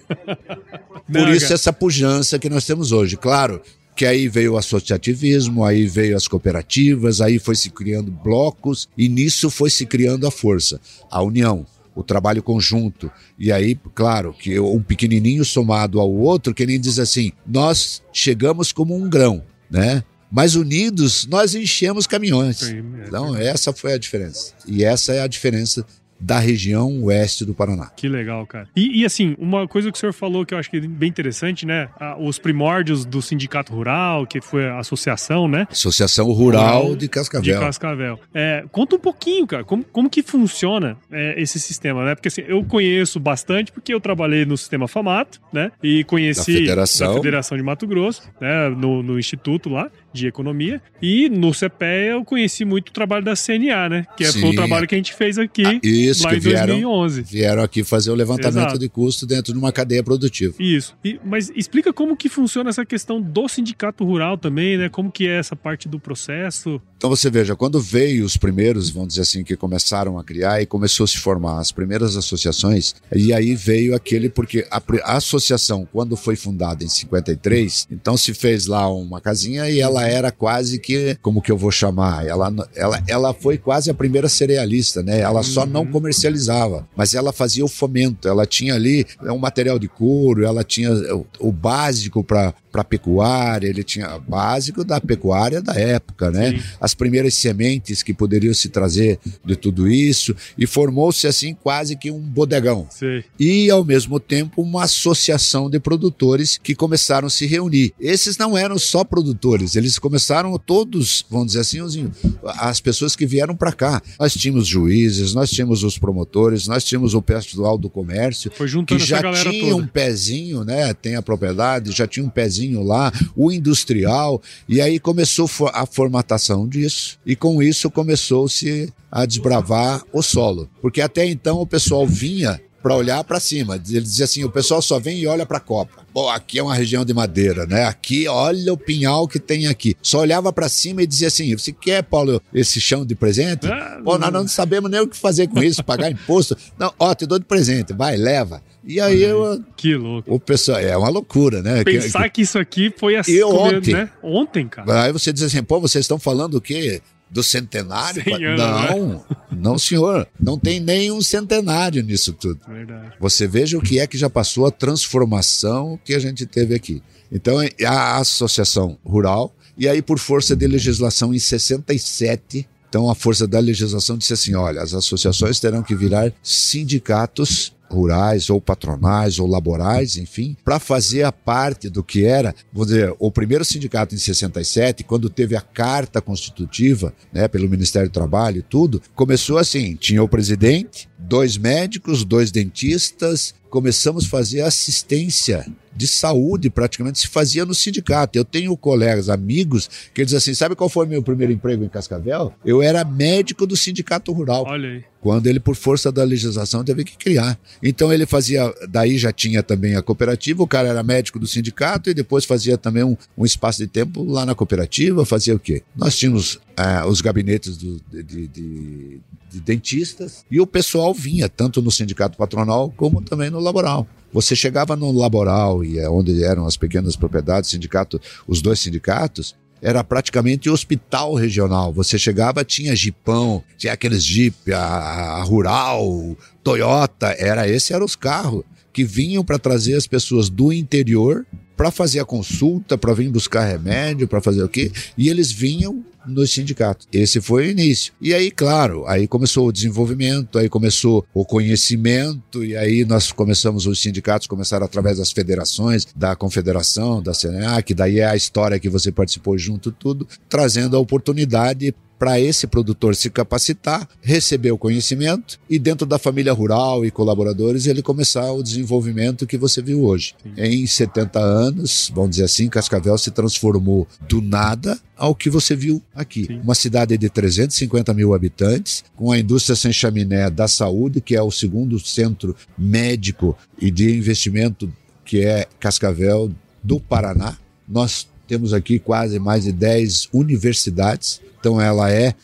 [1.10, 3.16] Por isso essa pujança que nós temos hoje.
[3.16, 3.60] Claro,
[3.96, 9.08] que aí veio o associativismo, aí veio as cooperativas, aí foi se criando blocos e
[9.08, 11.66] nisso foi se criando a força, a união
[11.98, 13.10] o trabalho conjunto.
[13.36, 18.70] E aí, claro, que um pequenininho somado ao outro, que nem diz assim, nós chegamos
[18.70, 20.04] como um grão, né?
[20.30, 22.62] Mas unidos, nós enchemos caminhões.
[22.62, 24.52] É então, essa foi a diferença.
[24.66, 25.84] E essa é a diferença
[26.20, 27.90] da região oeste do Paraná.
[27.96, 28.68] Que legal, cara.
[28.74, 31.08] E, e, assim, uma coisa que o senhor falou que eu acho que é bem
[31.08, 31.88] interessante, né?
[32.18, 35.66] Os primórdios do Sindicato Rural, que foi a associação, né?
[35.70, 37.54] Associação Rural, Rural de Cascavel.
[37.54, 38.20] De Cascavel.
[38.34, 42.14] É, conta um pouquinho, cara, como, como que funciona é, esse sistema, né?
[42.14, 45.70] Porque assim, eu conheço bastante porque eu trabalhei no sistema FAMATO, né?
[45.82, 48.68] E conheci da Federação, da Federação de Mato Grosso, né?
[48.70, 50.80] No, no Instituto lá de Economia.
[51.00, 54.06] E no CPE eu conheci muito o trabalho da CNA, né?
[54.16, 54.40] Que Sim.
[54.40, 57.22] foi o trabalho que a gente fez aqui ah, isso, lá em vieram, 2011.
[57.22, 58.78] Vieram aqui fazer o levantamento Exato.
[58.78, 60.54] de custo dentro de uma cadeia produtiva.
[60.58, 60.96] Isso.
[61.04, 64.88] E, mas explica como que funciona essa questão do sindicato rural também, né?
[64.88, 66.80] Como que é essa parte do processo?
[66.96, 70.66] Então você veja, quando veio os primeiros, vamos dizer assim, que começaram a criar e
[70.66, 75.86] começou a se formar as primeiras associações, e aí veio aquele, porque a, a associação,
[75.92, 80.78] quando foi fundada em 53, então se fez lá uma casinha e ela era quase
[80.78, 82.26] que, como que eu vou chamar?
[82.26, 85.20] Ela, ela, ela foi quase a primeira cerealista, né?
[85.20, 85.90] Ela só não uhum.
[85.90, 88.28] comercializava, mas ela fazia o fomento.
[88.28, 93.66] Ela tinha ali um material de couro, ela tinha o, o básico para para pecuária,
[93.66, 96.52] ele tinha básico da pecuária da época, né?
[96.52, 96.62] Sim.
[96.80, 102.10] As primeiras sementes que poderiam se trazer de tudo isso e formou-se assim quase que
[102.10, 102.86] um bodegão.
[102.90, 103.22] Sim.
[103.38, 107.92] E ao mesmo tempo uma associação de produtores que começaram a se reunir.
[107.98, 112.10] Esses não eram só produtores, eles começaram todos, vamos dizer assim,
[112.44, 114.02] as pessoas que vieram para cá.
[114.18, 119.22] Nós tínhamos juízes, nós tínhamos os promotores, nós tínhamos o pessoal do comércio que já
[119.32, 119.76] tinha toda.
[119.76, 120.92] um pezinho, né?
[120.92, 126.66] Tem a propriedade, já tinha um pezinho lá, o industrial, e aí começou a formatação
[126.66, 130.68] disso, e com isso começou-se a desbravar o solo.
[130.82, 133.74] Porque até então o pessoal vinha para olhar para cima.
[133.76, 136.06] Ele dizia assim: o pessoal só vem e olha para a copa.
[136.12, 137.84] Pô, aqui é uma região de madeira, né?
[137.84, 139.94] Aqui, olha o pinhal que tem aqui.
[140.02, 143.66] Só olhava para cima e dizia assim: você quer, Paulo, esse chão de presente?
[143.66, 146.56] Ah, Pô, nós não sabemos nem o que fazer com isso, pagar imposto.
[146.78, 148.62] Não, ó, te dou de presente, vai, leva.
[148.84, 149.62] E aí eu.
[149.76, 150.34] Que louco.
[150.34, 151.84] O pessoal, é uma loucura, né?
[151.84, 153.32] Pensar que, que isso aqui foi assim.
[153.32, 153.92] E ontem.
[153.92, 154.10] Né?
[154.22, 155.02] Ontem, cara.
[155.02, 157.02] Aí você diz assim, pô, vocês estão falando o quê?
[157.30, 158.22] Do centenário?
[158.34, 159.20] Anos, não, né?
[159.50, 160.26] não, senhor.
[160.40, 162.60] Não tem nem um centenário nisso tudo.
[162.66, 163.12] Verdade.
[163.20, 167.02] Você veja o que é que já passou a transformação que a gente teve aqui.
[167.30, 173.14] Então, é a Associação Rural, e aí, por força de legislação, em 67, então a
[173.14, 179.38] força da legislação disse assim: olha, as associações terão que virar sindicatos rurais ou patronais
[179.38, 184.14] ou laborais, enfim, para fazer a parte do que era, vou dizer, o primeiro sindicato
[184.14, 189.58] em 67, quando teve a carta constitutiva, né, pelo Ministério do Trabalho e tudo, começou
[189.58, 197.18] assim, tinha o presidente, dois médicos, dois dentistas, começamos a fazer assistência de saúde, praticamente
[197.18, 198.38] se fazia no sindicato.
[198.38, 202.54] Eu tenho colegas, amigos, que dizem assim: sabe qual foi meu primeiro emprego em Cascavel?
[202.64, 204.64] Eu era médico do sindicato rural.
[204.66, 205.04] Olha aí.
[205.20, 207.58] Quando ele, por força da legislação, teve que criar.
[207.82, 212.08] Então ele fazia, daí já tinha também a cooperativa, o cara era médico do sindicato
[212.08, 215.82] e depois fazia também um, um espaço de tempo lá na cooperativa, fazia o quê?
[215.96, 221.48] Nós tínhamos é, os gabinetes do, de, de, de, de dentistas e o pessoal vinha
[221.48, 224.06] tanto no sindicato patronal como também no laboral.
[224.32, 229.56] Você chegava no laboral e é onde eram as pequenas propriedades, sindicato, os dois sindicatos,
[229.82, 231.92] era praticamente hospital regional.
[231.92, 238.14] Você chegava, tinha jipão, tinha aqueles jeep, a, a rural, Toyota, era esse eram os
[238.14, 238.62] carros
[238.92, 241.44] que vinham para trazer as pessoas do interior
[241.76, 244.90] para fazer a consulta, para vir buscar remédio, para fazer o quê?
[245.16, 247.06] E eles vinham nos sindicatos.
[247.12, 248.12] Esse foi o início.
[248.20, 253.86] E aí, claro, aí começou o desenvolvimento, aí começou o conhecimento, e aí nós começamos,
[253.86, 258.78] os sindicatos começaram através das federações, da confederação, da CNA, que daí é a história
[258.78, 264.78] que você participou junto tudo, trazendo a oportunidade para esse produtor se capacitar, receber o
[264.78, 270.02] conhecimento e dentro da família rural e colaboradores ele começar o desenvolvimento que você viu
[270.04, 270.34] hoje.
[270.42, 270.52] Sim.
[270.56, 276.02] Em 70 anos, vamos dizer assim, Cascavel se transformou do nada ao que você viu
[276.14, 276.46] aqui.
[276.46, 276.60] Sim.
[276.62, 281.42] Uma cidade de 350 mil habitantes, com a indústria sem chaminé da saúde, que é
[281.42, 284.92] o segundo centro médico e de investimento
[285.24, 286.50] que é Cascavel
[286.82, 287.56] do Paraná.
[287.86, 292.34] Nós temos aqui quase mais de 10 universidades, então ela é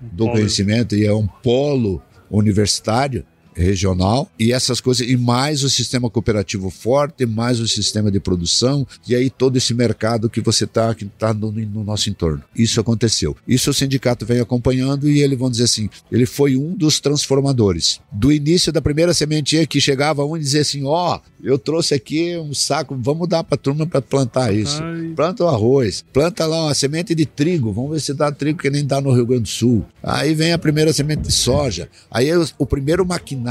[0.00, 6.10] do conhecimento e é um polo universitário regional e essas coisas, e mais o sistema
[6.10, 10.94] cooperativo forte, mais o sistema de produção, e aí todo esse mercado que você está
[10.94, 12.42] que tá no, no, nosso entorno.
[12.54, 13.36] Isso aconteceu.
[13.46, 18.00] Isso o sindicato vem acompanhando e ele, vamos dizer assim, ele foi um dos transformadores.
[18.10, 21.94] Do início da primeira sementinha que chegava um e dizia assim: ó, oh, eu trouxe
[21.94, 24.82] aqui um saco, vamos dar para a turma para plantar isso.
[24.82, 25.12] Ai.
[25.14, 28.70] Planta o arroz, planta lá uma semente de trigo, vamos ver se dá trigo que
[28.70, 29.84] nem dá no Rio Grande do Sul.
[30.02, 31.88] Aí vem a primeira semente de soja.
[32.10, 33.41] Aí o, o primeiro maquinário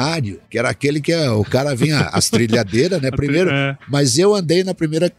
[0.50, 3.10] que era aquele que o cara vinha, as trilhadeiras, né?
[3.16, 3.78] Primeiro, é.
[3.90, 5.12] mas eu andei na primeira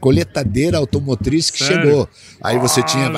[0.00, 1.82] coletadeira automotriz que Sério?
[1.82, 2.08] chegou.
[2.40, 3.08] Aí você ah, tinha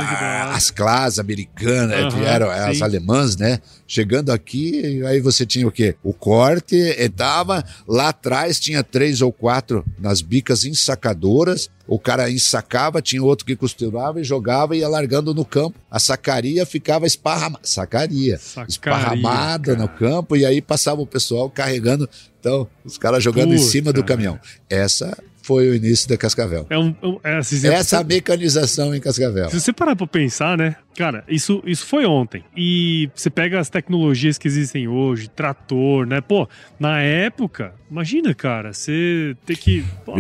[0.53, 2.53] as classes americanas, uhum, vieram sim.
[2.53, 3.61] as alemãs, né?
[3.87, 5.95] Chegando aqui, aí você tinha o quê?
[6.03, 13.03] O corte, entrava, lá atrás tinha três ou quatro nas bicas ensacadoras, o cara ensacava,
[13.03, 15.79] tinha outro que costurava e jogava e ia largando no campo.
[15.91, 19.79] A sacaria ficava esparramada, sacaria, sacaria esparramada cara.
[19.79, 22.09] no campo e aí passava o pessoal carregando,
[22.41, 24.39] então os caras jogando Puta, em cima do caminhão.
[24.69, 26.67] Essa foi o início da Cascavel.
[26.71, 28.05] É um, é, assim, Essa você...
[28.05, 29.51] mecanização em Cascavel.
[29.51, 30.75] Se você parar pra pensar, né?
[30.97, 32.43] Cara, isso, isso foi ontem.
[32.57, 36.23] E você pega as tecnologias que existem hoje, trator, né?
[36.23, 36.49] Pô,
[36.81, 39.85] na época, imagina, cara, você ter que.
[40.07, 40.15] Pô?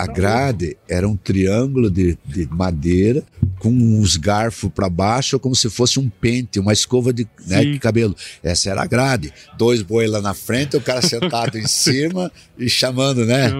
[0.00, 3.22] A grade era um triângulo de, de madeira
[3.58, 7.78] com os garfos para baixo, como se fosse um pente, uma escova de, né, de
[7.78, 8.16] cabelo.
[8.42, 9.30] Essa era a grade.
[9.58, 13.52] Dois boi lá na frente, o cara sentado em cima e chamando, né?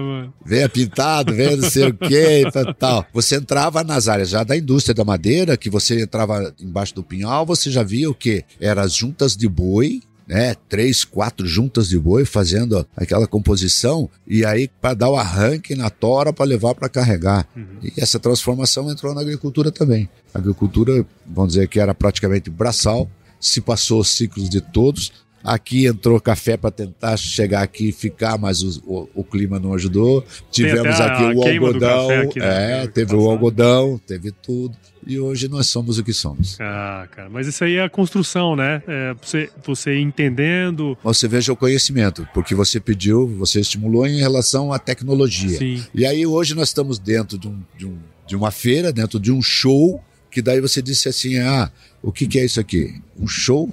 [0.43, 3.05] Venha pintado, venha não sei o quê e tal.
[3.13, 7.45] Você entrava nas áreas já da indústria da madeira, que você entrava embaixo do pinhal,
[7.45, 8.43] você já via o quê?
[8.59, 10.01] Eram as juntas de boi,
[10.31, 15.75] né, três, quatro juntas de boi fazendo aquela composição e aí para dar o arranque
[15.75, 17.45] na tora para levar para carregar.
[17.53, 17.65] Uhum.
[17.83, 20.07] E essa transformação entrou na agricultura também.
[20.33, 23.09] A agricultura, vamos dizer que era praticamente braçal,
[23.41, 25.11] se passou os ciclos de todos,
[25.43, 29.73] Aqui entrou café para tentar chegar aqui e ficar, mas o, o, o, clima não
[29.73, 30.23] ajudou.
[30.51, 32.09] Tivemos aqui o algodão.
[32.11, 32.83] Aqui, né?
[32.83, 34.77] É, teve o algodão, teve tudo.
[35.05, 36.57] E hoje nós somos o que somos.
[36.59, 38.83] Ah, cara, mas isso aí é a construção, né?
[38.87, 40.97] É você, você entendendo.
[41.03, 45.57] Você veja o conhecimento, porque você pediu, você estimulou em relação à tecnologia.
[45.57, 45.83] Sim.
[45.93, 49.31] E aí hoje nós estamos dentro de, um, de, um, de uma feira, dentro de
[49.31, 53.01] um show, que daí você disse assim: ah, o que, que é isso aqui?
[53.19, 53.71] Um show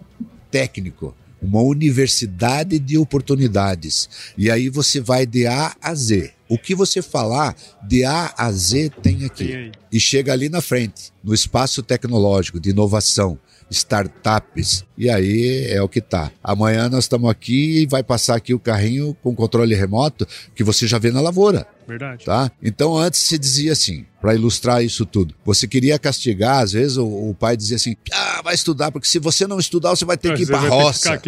[0.51, 4.09] técnico uma universidade de oportunidades.
[4.37, 6.33] E aí você vai de A a Z.
[6.49, 7.55] O que você falar,
[7.87, 9.71] de A a Z tem aqui.
[9.93, 13.39] E chega ali na frente, no espaço tecnológico de inovação
[13.71, 14.85] startups.
[14.97, 16.31] E aí é o que tá.
[16.43, 20.87] Amanhã nós estamos aqui e vai passar aqui o carrinho com controle remoto que você
[20.87, 21.67] já vê na lavoura.
[21.87, 22.25] Verdade.
[22.25, 22.51] Tá?
[22.63, 25.35] Então antes se dizia assim, para ilustrar isso tudo.
[25.45, 29.19] Você queria castigar, às vezes o, o, pai dizia assim: "Ah, vai estudar, porque se
[29.19, 31.21] você não estudar, você vai ter que ir para roça".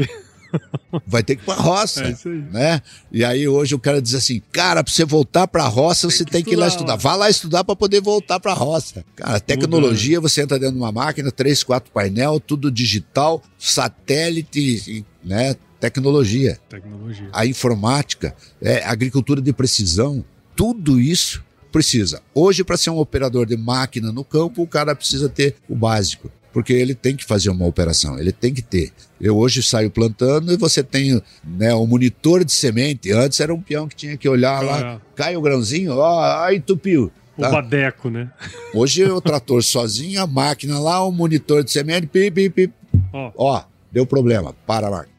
[1.07, 2.83] Vai ter que ir pra roça, é né?
[3.11, 6.25] E aí hoje o cara diz assim, cara, pra você voltar pra roça, tem você
[6.25, 6.97] tem que ir lá estudar.
[6.97, 9.05] Vá lá estudar para poder voltar pra roça.
[9.15, 15.55] Cara, tecnologia, você entra dentro de uma máquina, três, quatro painel, tudo digital, satélite, né?
[15.79, 16.59] Tecnologia.
[16.69, 17.29] Tecnologia.
[17.33, 22.21] A informática, é, agricultura de precisão, tudo isso precisa.
[22.35, 26.31] Hoje, para ser um operador de máquina no campo, o cara precisa ter o básico
[26.53, 28.93] porque ele tem que fazer uma operação, ele tem que ter.
[29.21, 33.13] Eu hoje saio plantando e você tem né, um monitor de semente.
[33.13, 35.01] Antes era um peão que tinha que olhar lá, é.
[35.15, 37.13] cai o grãozinho, ó, aí entupiu.
[37.39, 37.49] Tá?
[37.49, 38.31] O badeco, né?
[38.75, 42.73] Hoje o trator sozinho, a máquina lá, o monitor de semente, pi, pi, pi.
[43.13, 43.33] Ó.
[43.37, 45.11] ó, deu problema, para máquina.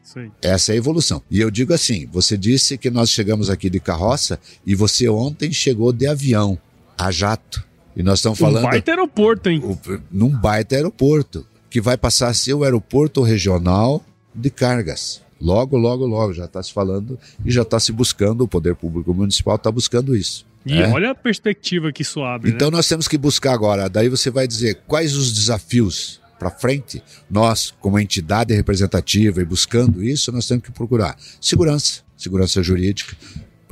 [0.42, 1.22] Essa é a evolução.
[1.30, 5.52] E eu digo assim: você disse que nós chegamos aqui de carroça e você ontem
[5.52, 6.58] chegou de avião,
[6.98, 7.64] a jato.
[7.96, 8.64] E nós estamos falando.
[8.64, 9.78] Um baita aeroporto, hein?
[10.10, 15.22] Num baita aeroporto, que vai passar a ser o aeroporto regional de cargas.
[15.40, 19.12] Logo, logo, logo, já está se falando e já está se buscando, o poder público
[19.12, 20.46] municipal está buscando isso.
[20.64, 20.88] E é?
[20.88, 22.50] olha a perspectiva que isso abre.
[22.50, 22.76] Então né?
[22.76, 23.88] nós temos que buscar agora.
[23.88, 30.02] Daí você vai dizer quais os desafios para frente, nós, como entidade representativa e buscando
[30.02, 33.16] isso, nós temos que procurar segurança, segurança jurídica,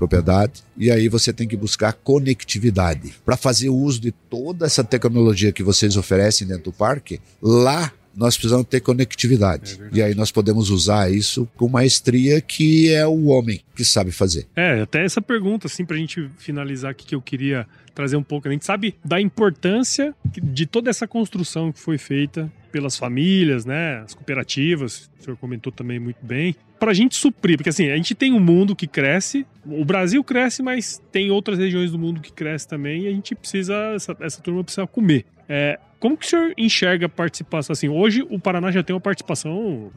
[0.00, 3.14] propriedade, e aí você tem que buscar conectividade.
[3.24, 8.36] Para fazer uso de toda essa tecnologia que vocês oferecem dentro do parque, lá nós
[8.36, 9.78] precisamos ter conectividade.
[9.80, 14.10] É e aí nós podemos usar isso com maestria que é o homem que sabe
[14.10, 14.46] fazer.
[14.56, 18.22] É, até essa pergunta, assim, para a gente finalizar aqui, que eu queria trazer um
[18.22, 18.48] pouco.
[18.48, 24.00] A gente sabe da importância de toda essa construção que foi feita pelas famílias, né,
[24.00, 27.96] as cooperativas, o senhor comentou também muito bem, para a gente suprir, porque assim, a
[27.96, 32.20] gente tem um mundo que cresce, o Brasil cresce, mas tem outras regiões do mundo
[32.20, 35.26] que cresce também e a gente precisa, essa, essa turma precisa comer.
[35.46, 37.72] É, como que o senhor enxerga a participação?
[37.74, 39.92] Assim, hoje o Paraná já tem uma participação,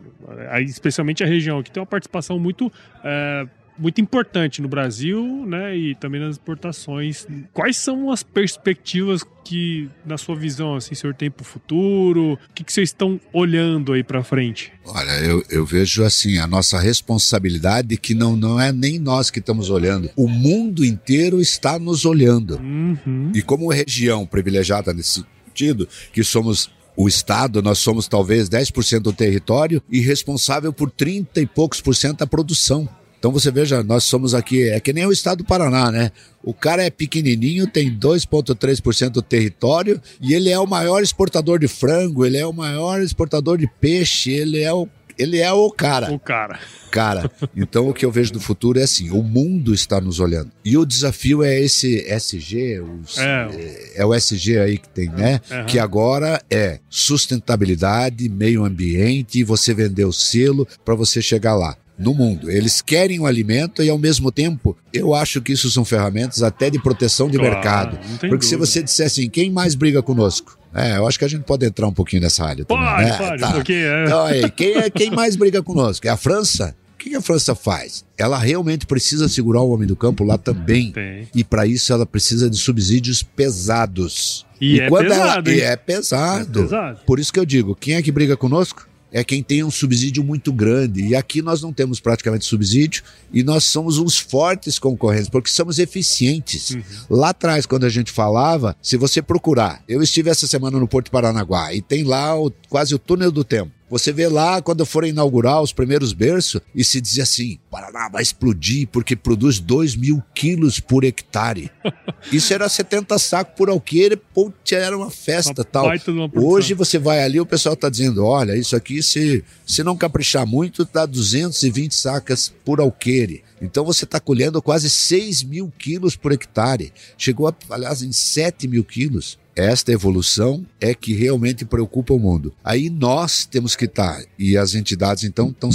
[0.65, 2.69] especialmente a região aqui, tem uma participação muito
[3.01, 7.25] é, muito importante no Brasil, né, e também nas exportações.
[7.53, 12.33] Quais são as perspectivas que, na sua visão, assim, o senhor tem para o futuro?
[12.33, 14.71] O que, que vocês estão olhando aí para frente?
[14.85, 19.39] Olha, eu, eu vejo assim a nossa responsabilidade que não, não é nem nós que
[19.39, 22.57] estamos olhando, o mundo inteiro está nos olhando.
[22.57, 23.31] Uhum.
[23.33, 29.13] E como região privilegiada nesse sentido, que somos o Estado, nós somos talvez 10% do
[29.13, 32.87] território e responsável por 30 e poucos por cento da produção.
[33.23, 36.11] Então você veja, nós somos aqui, é que nem o estado do Paraná, né?
[36.43, 41.69] O cara é pequenininho, tem 2,3% do território e ele é o maior exportador de
[41.69, 46.11] frango, ele é o maior exportador de peixe, ele é o ele é o cara.
[46.11, 46.59] O cara.
[46.91, 47.31] Cara.
[47.55, 50.51] Então o que eu vejo no futuro é assim: o mundo está nos olhando.
[50.65, 53.93] E o desafio é esse SG, os, é.
[53.95, 54.05] é.
[54.05, 55.39] o SG aí que tem, né?
[55.49, 55.65] Uhum.
[55.65, 61.77] Que agora é sustentabilidade, meio ambiente, e você vender o selo para você chegar lá
[61.97, 62.49] no mundo.
[62.49, 66.69] Eles querem o alimento e, ao mesmo tempo, eu acho que isso são ferramentas até
[66.69, 67.97] de proteção de claro, mercado.
[67.97, 68.45] Porque dúvida.
[68.45, 70.57] se você disser assim, quem mais briga conosco?
[70.73, 73.05] É, eu acho que a gente pode entrar um pouquinho nessa área pode, também.
[73.05, 73.17] Né?
[73.17, 73.49] Pode, tá.
[73.49, 73.87] um pouquinho.
[73.87, 74.05] É.
[74.05, 76.07] Então, aí, quem, é, quem mais briga conosco?
[76.07, 76.75] É a França?
[76.95, 78.03] O que a França faz?
[78.17, 80.91] Ela realmente precisa segurar o homem do campo lá também.
[80.91, 81.27] Tem.
[81.35, 84.45] E para isso ela precisa de subsídios pesados.
[84.59, 85.49] E, e é pesado.
[85.49, 86.59] Ela, e é pesado.
[86.59, 86.99] é pesado.
[87.05, 88.87] Por isso que eu digo, quem é que briga conosco?
[89.13, 91.05] É quem tem um subsídio muito grande.
[91.05, 95.77] E aqui nós não temos praticamente subsídio e nós somos uns fortes concorrentes, porque somos
[95.77, 96.71] eficientes.
[96.71, 96.83] Uhum.
[97.11, 101.11] Lá atrás, quando a gente falava, se você procurar, eu estive essa semana no Porto
[101.11, 103.71] Paranaguá e tem lá o, quase o túnel do tempo.
[103.93, 108.23] Você vê lá quando foram inaugurar os primeiros berços e se dizia assim: Paraná vai
[108.23, 111.69] explodir porque produz 2 mil quilos por hectare.
[112.33, 115.85] Isso era 70 sacos por alqueire, putz, era uma festa uma tal.
[116.33, 120.47] Hoje você vai ali, o pessoal está dizendo: olha, isso aqui, se, se não caprichar
[120.47, 123.43] muito, dá 220 sacas por alqueire.
[123.61, 126.91] Então você está colhendo quase 6 mil quilos por hectare.
[127.15, 129.37] Chegou, a, aliás, em 7 mil quilos.
[129.55, 132.53] Esta evolução é que realmente preocupa o mundo.
[132.63, 135.69] Aí nós temos que estar, tá, e as entidades então estão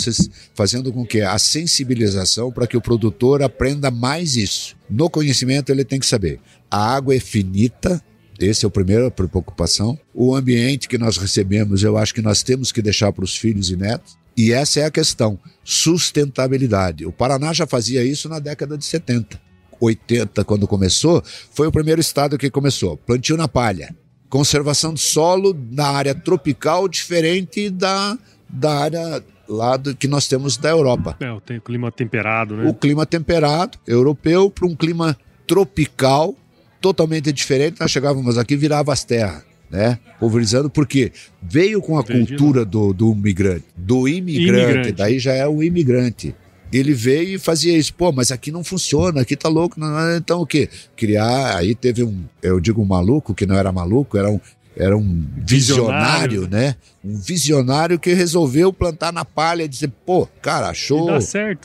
[0.54, 4.76] fazendo com que a sensibilização para que o produtor aprenda mais isso.
[4.90, 8.02] No conhecimento ele tem que saber: a água é finita,
[8.38, 9.98] esse é o primeiro preocupação.
[10.12, 13.70] O ambiente que nós recebemos, eu acho que nós temos que deixar para os filhos
[13.70, 14.18] e netos.
[14.36, 17.06] E essa é a questão: sustentabilidade.
[17.06, 19.47] O Paraná já fazia isso na década de 70.
[19.80, 22.96] 80, quando começou, foi o primeiro estado que começou.
[22.96, 23.94] Plantio na palha.
[24.28, 30.56] Conservação do solo na área tropical, diferente da, da área lá do, que nós temos
[30.56, 31.16] da Europa.
[31.20, 32.68] É, tem o clima temperado, né?
[32.68, 36.34] O clima temperado, europeu, para um clima tropical,
[36.80, 37.80] totalmente diferente.
[37.80, 39.48] Nós chegávamos aqui virava as terras.
[39.70, 39.98] Né?
[40.18, 41.12] Pulverizando, porque
[41.42, 45.62] veio com a Entendi, cultura do, do imigrante, do imigrante, imigrante, daí já é o
[45.62, 46.34] imigrante
[46.72, 47.94] ele veio e fazia isso.
[47.94, 49.76] Pô, mas aqui não funciona, aqui tá louco.
[50.16, 50.68] Então o quê?
[50.96, 51.56] Criar.
[51.56, 54.40] Aí teve um, eu digo um maluco, que não era maluco, era um,
[54.76, 56.76] era um visionário, visionário, né?
[57.04, 61.08] Um visionário que resolveu plantar na palha e dizer, pô, cara, achou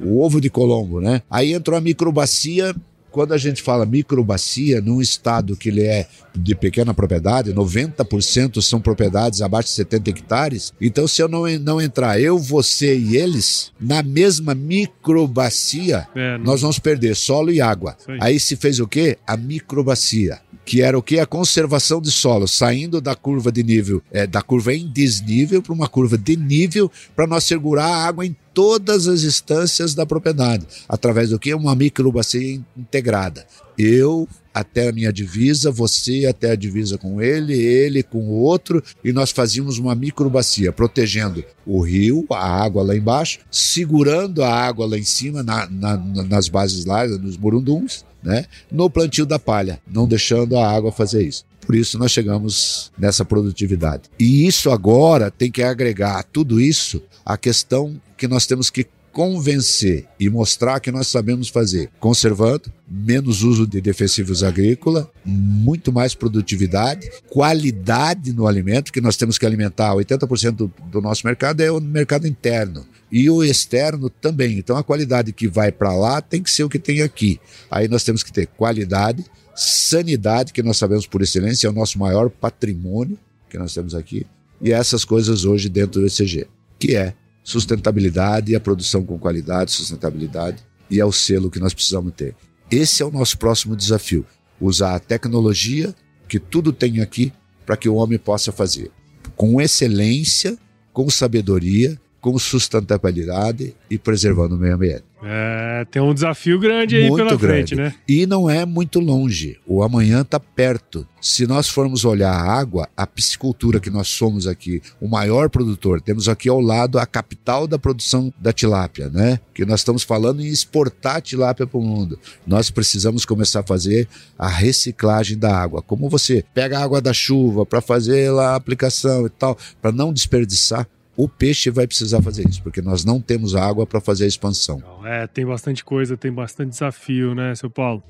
[0.04, 1.22] o ovo de Colombo, né?
[1.30, 2.76] Aí entrou a microbacia
[3.12, 8.82] quando a gente fala microbacia, num estado que ele é de pequena propriedade, 90% são
[8.82, 13.72] propriedades abaixo de 70 hectares, então se eu não, não entrar eu, você e eles
[13.80, 17.96] na mesma microbacia, é, nós vamos perder solo e água.
[18.08, 18.18] Aí.
[18.22, 19.18] aí se fez o quê?
[19.26, 21.20] A microbacia que era o que?
[21.20, 25.74] A conservação de solo, saindo da curva de nível, é, da curva em desnível para
[25.74, 30.66] uma curva de nível, para nós segurar a água em todas as instâncias da propriedade,
[30.88, 31.54] através do que?
[31.54, 33.46] Uma microbacia integrada.
[33.78, 38.84] Eu até a minha divisa, você até a divisa com ele, ele com o outro,
[39.04, 44.86] e nós fazíamos uma microbacia, protegendo o rio, a água lá embaixo, segurando a água
[44.86, 48.46] lá em cima, na, na, nas bases lá, nos burunduns, né?
[48.72, 51.46] no plantio da palha, não deixando a água fazer isso.
[51.66, 54.04] Por isso nós chegamos nessa produtividade.
[54.20, 60.08] E isso agora tem que agregar tudo isso a questão que nós temos que convencer
[60.20, 67.10] e mostrar que nós sabemos fazer, conservando, menos uso de defensivos agrícolas, muito mais produtividade,
[67.30, 71.80] qualidade no alimento, que nós temos que alimentar 80% do, do nosso mercado é o
[71.80, 74.58] mercado interno e o externo também.
[74.58, 77.40] Então a qualidade que vai para lá tem que ser o que tem aqui.
[77.70, 79.24] Aí nós temos que ter qualidade,
[79.56, 84.26] sanidade, que nós sabemos por excelência é o nosso maior patrimônio que nós temos aqui,
[84.60, 86.48] e essas coisas hoje dentro do ECG,
[86.80, 87.14] que é
[87.44, 92.36] sustentabilidade e a produção com qualidade, sustentabilidade, e é o selo que nós precisamos ter.
[92.72, 94.26] Esse é o nosso próximo desafio:
[94.60, 95.94] usar a tecnologia
[96.28, 97.34] que tudo tem aqui
[97.66, 98.92] para que o homem possa fazer
[99.36, 100.58] com excelência,
[100.92, 105.04] com sabedoria, com sustentabilidade e preservando o meio ambiente.
[105.22, 107.76] É, tem um desafio grande aí muito pela grande.
[107.76, 107.94] frente, né?
[108.08, 109.60] E não é muito longe.
[109.68, 111.06] O amanhã está perto.
[111.20, 116.00] Se nós formos olhar a água, a piscicultura que nós somos aqui, o maior produtor,
[116.00, 119.38] temos aqui ao lado a capital da produção da tilápia, né?
[119.54, 122.18] Que nós estamos falando em exportar tilápia para o mundo.
[122.48, 124.08] Nós precisamos começar a fazer
[124.40, 125.82] a reciclagem da água.
[125.82, 129.92] Como você pega a água da chuva para fazer lá a aplicação e tal, para
[129.92, 134.26] não desperdiçar, o peixe vai precisar fazer isso, porque nós não temos água para fazer
[134.26, 134.82] a expansão.
[135.06, 138.04] É, tem bastante coisa, tem bastante desafio, né, seu Paulo?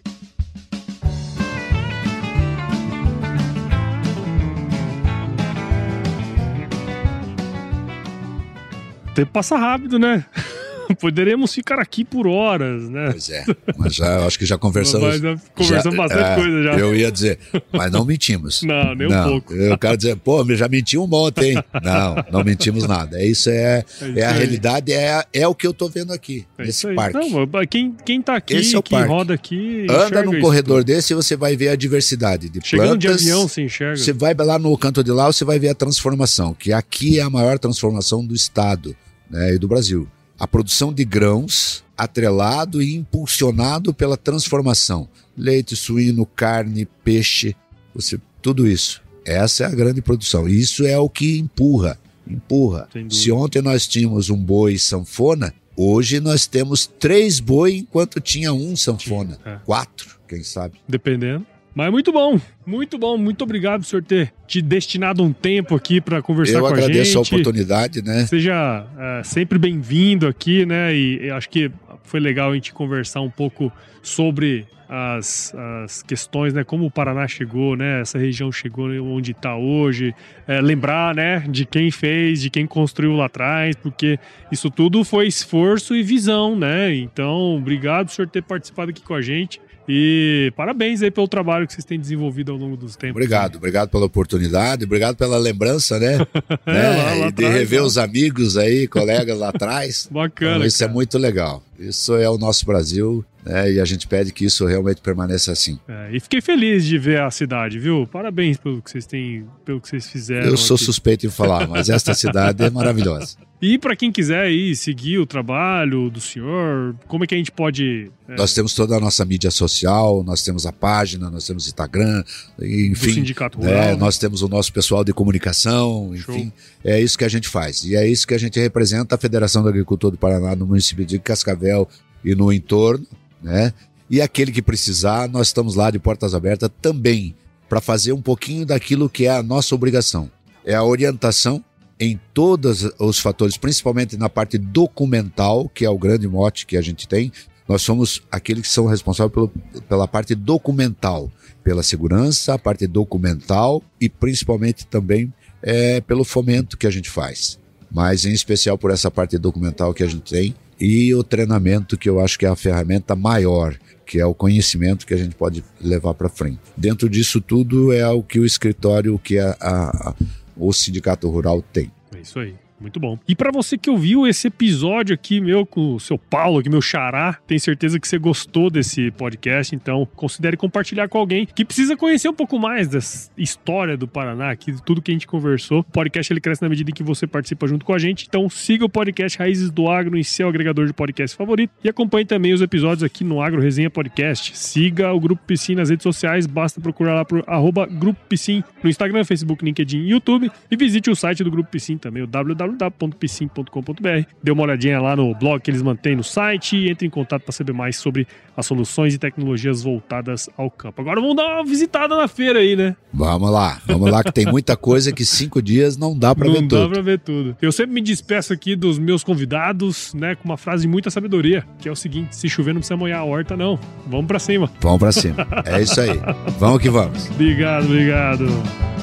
[9.05, 10.25] O tempo passa rápido, né?
[10.99, 13.09] Poderemos ficar aqui por horas, né?
[13.11, 13.45] Pois é,
[13.77, 15.07] mas já acho que já conversamos.
[15.07, 16.73] Mas já conversamos já, bastante é, coisa já.
[16.73, 17.39] Eu ia dizer,
[17.71, 18.61] mas não mentimos.
[18.73, 19.53] Não, nem um pouco.
[19.53, 21.63] Eu quero dizer, pô, já menti um monte, hein?
[21.81, 23.23] Não, não mentimos nada.
[23.23, 26.65] Isso é, É é a realidade, é, é o que eu tô vendo aqui, É
[26.65, 27.17] nesse parque.
[27.17, 29.13] Não, quem, quem tá aqui, Esse é o quem parque.
[29.13, 29.85] roda aqui.
[29.89, 30.87] Anda num corredor tudo.
[30.87, 33.21] desse e você vai ver a diversidade de Chegando plantas.
[33.21, 33.97] de avião, você enxerga.
[33.97, 37.21] Você vai lá no canto de lá, você vai ver a transformação, que aqui é
[37.21, 38.95] a maior transformação do estado
[39.29, 40.07] né, e do Brasil.
[40.39, 45.07] A produção de grãos atrelado e impulsionado pela transformação.
[45.37, 47.55] Leite, suíno, carne, peixe,
[47.93, 49.01] você, tudo isso.
[49.25, 50.47] Essa é a grande produção.
[50.47, 52.89] Isso é o que empurra, empurra.
[53.09, 58.75] Se ontem nós tínhamos um boi sanfona, hoje nós temos três boi enquanto tinha um
[58.75, 59.39] sanfona.
[59.45, 59.57] É.
[59.65, 60.79] Quatro, quem sabe.
[60.87, 61.45] Dependendo.
[61.75, 63.17] Mas muito bom, muito bom.
[63.17, 66.75] Muito obrigado por senhor ter te destinado um tempo aqui para conversar Eu com a
[66.75, 66.83] gente.
[66.83, 68.25] agradeço a oportunidade, né?
[68.27, 70.95] Seja é, sempre bem-vindo aqui, né?
[70.95, 71.71] E eu acho que
[72.03, 73.71] foi legal a gente conversar um pouco
[74.01, 75.51] sobre as,
[75.83, 76.63] as questões, né?
[76.63, 78.01] Como o Paraná chegou, né?
[78.01, 80.13] Essa região chegou onde está hoje.
[80.47, 81.39] É, lembrar, né?
[81.49, 84.19] De quem fez, de quem construiu lá atrás, porque
[84.51, 86.93] isso tudo foi esforço e visão, né?
[86.93, 89.59] Então, obrigado por senhor ter participado aqui com a gente.
[89.87, 93.15] E parabéns aí pelo trabalho que vocês têm desenvolvido ao longo dos tempos.
[93.15, 96.19] Obrigado, obrigado pela oportunidade, obrigado pela lembrança, né?
[96.65, 96.89] É, Né?
[96.89, 97.87] lá- lá de atrás, rever lá.
[97.87, 100.07] os amigos aí, colegas lá atrás.
[100.09, 100.55] Bacana.
[100.55, 100.91] Então, isso cara.
[100.91, 101.63] é muito legal.
[101.79, 103.73] Isso é o nosso Brasil, né?
[103.73, 105.79] E a gente pede que isso realmente permaneça assim.
[105.87, 108.07] É, e fiquei feliz de ver a cidade, viu?
[108.07, 110.47] Parabéns pelo que vocês têm, pelo que vocês fizeram.
[110.47, 110.85] Eu sou aqui.
[110.85, 113.37] suspeito em falar, mas esta cidade é maravilhosa.
[113.61, 117.51] E para quem quiser aí seguir o trabalho do senhor, como é que a gente
[117.51, 121.65] pode é, Nós temos toda a nossa mídia social, nós temos a página, nós temos
[121.65, 122.23] Instagram,
[122.57, 123.13] do enfim.
[123.13, 123.81] sindicato É, rural?
[123.85, 123.95] né?
[123.95, 126.35] nós temos o nosso pessoal de comunicação, Show.
[126.35, 126.51] enfim,
[126.83, 127.85] é isso que a gente faz.
[127.85, 131.05] E é isso que a gente representa a Federação do Agricultor do Paraná no município
[131.05, 131.87] de Cascavel
[132.23, 133.05] e no entorno,
[133.43, 133.73] né?
[134.09, 137.35] E aquele que precisar, nós estamos lá de portas abertas também
[137.67, 140.29] para fazer um pouquinho daquilo que é a nossa obrigação.
[140.65, 141.63] É a orientação
[141.99, 146.81] em todos os fatores, principalmente na parte documental, que é o grande mote que a
[146.81, 147.31] gente tem.
[147.67, 149.51] Nós somos aqueles que são responsáveis pelo,
[149.87, 151.31] pela parte documental,
[151.63, 157.57] pela segurança, a parte documental e principalmente também é, pelo fomento que a gente faz.
[157.89, 160.53] Mas em especial por essa parte documental que a gente tem
[160.85, 163.75] e o treinamento, que eu acho que é a ferramenta maior,
[164.05, 166.59] que é o conhecimento que a gente pode levar para frente.
[166.75, 170.15] Dentro disso tudo é o que o escritório, o que a, a- a-
[170.57, 171.89] o sindicato rural tem.
[172.13, 172.53] É isso aí.
[172.83, 173.17] Muito bom.
[173.25, 176.81] E para você que ouviu esse episódio aqui meu com o seu Paulo, aqui meu
[176.81, 181.95] xará, tenho certeza que você gostou desse podcast, então considere compartilhar com alguém que precisa
[181.95, 185.79] conhecer um pouco mais dessa história do Paraná, aqui de tudo que a gente conversou.
[185.79, 188.49] O podcast ele cresce na medida em que você participa junto com a gente, então
[188.49, 192.51] siga o podcast Raízes do Agro em seu agregador de podcast favorito e acompanhe também
[192.51, 194.57] os episódios aqui no Agro Resenha Podcast.
[194.57, 198.89] Siga o Grupo Piscin nas redes sociais, basta procurar lá por arroba Grupo Piscin no
[198.89, 202.72] Instagram, Facebook, LinkedIn e YouTube e visite o site do Grupo Piscin também, o www
[202.73, 204.27] www.psim.com.br.
[204.41, 207.43] Dê uma olhadinha lá no blog que eles mantêm no site e entre em contato
[207.43, 211.01] para saber mais sobre as soluções e tecnologias voltadas ao campo.
[211.01, 212.95] Agora vamos dar uma visitada na feira aí, né?
[213.11, 216.61] Vamos lá, vamos lá que tem muita coisa que cinco dias não dá para ver
[216.61, 216.75] tudo.
[216.75, 217.57] Não dá para ver tudo.
[217.61, 221.65] Eu sempre me despeço aqui dos meus convidados, né, com uma frase de muita sabedoria,
[221.79, 223.79] que é o seguinte: se chover não precisa molhar a horta, não.
[224.07, 224.69] Vamos para cima.
[224.81, 225.47] Vamos para cima.
[225.65, 226.19] É isso aí.
[226.59, 227.29] Vamos que vamos.
[227.31, 229.02] obrigado, obrigado.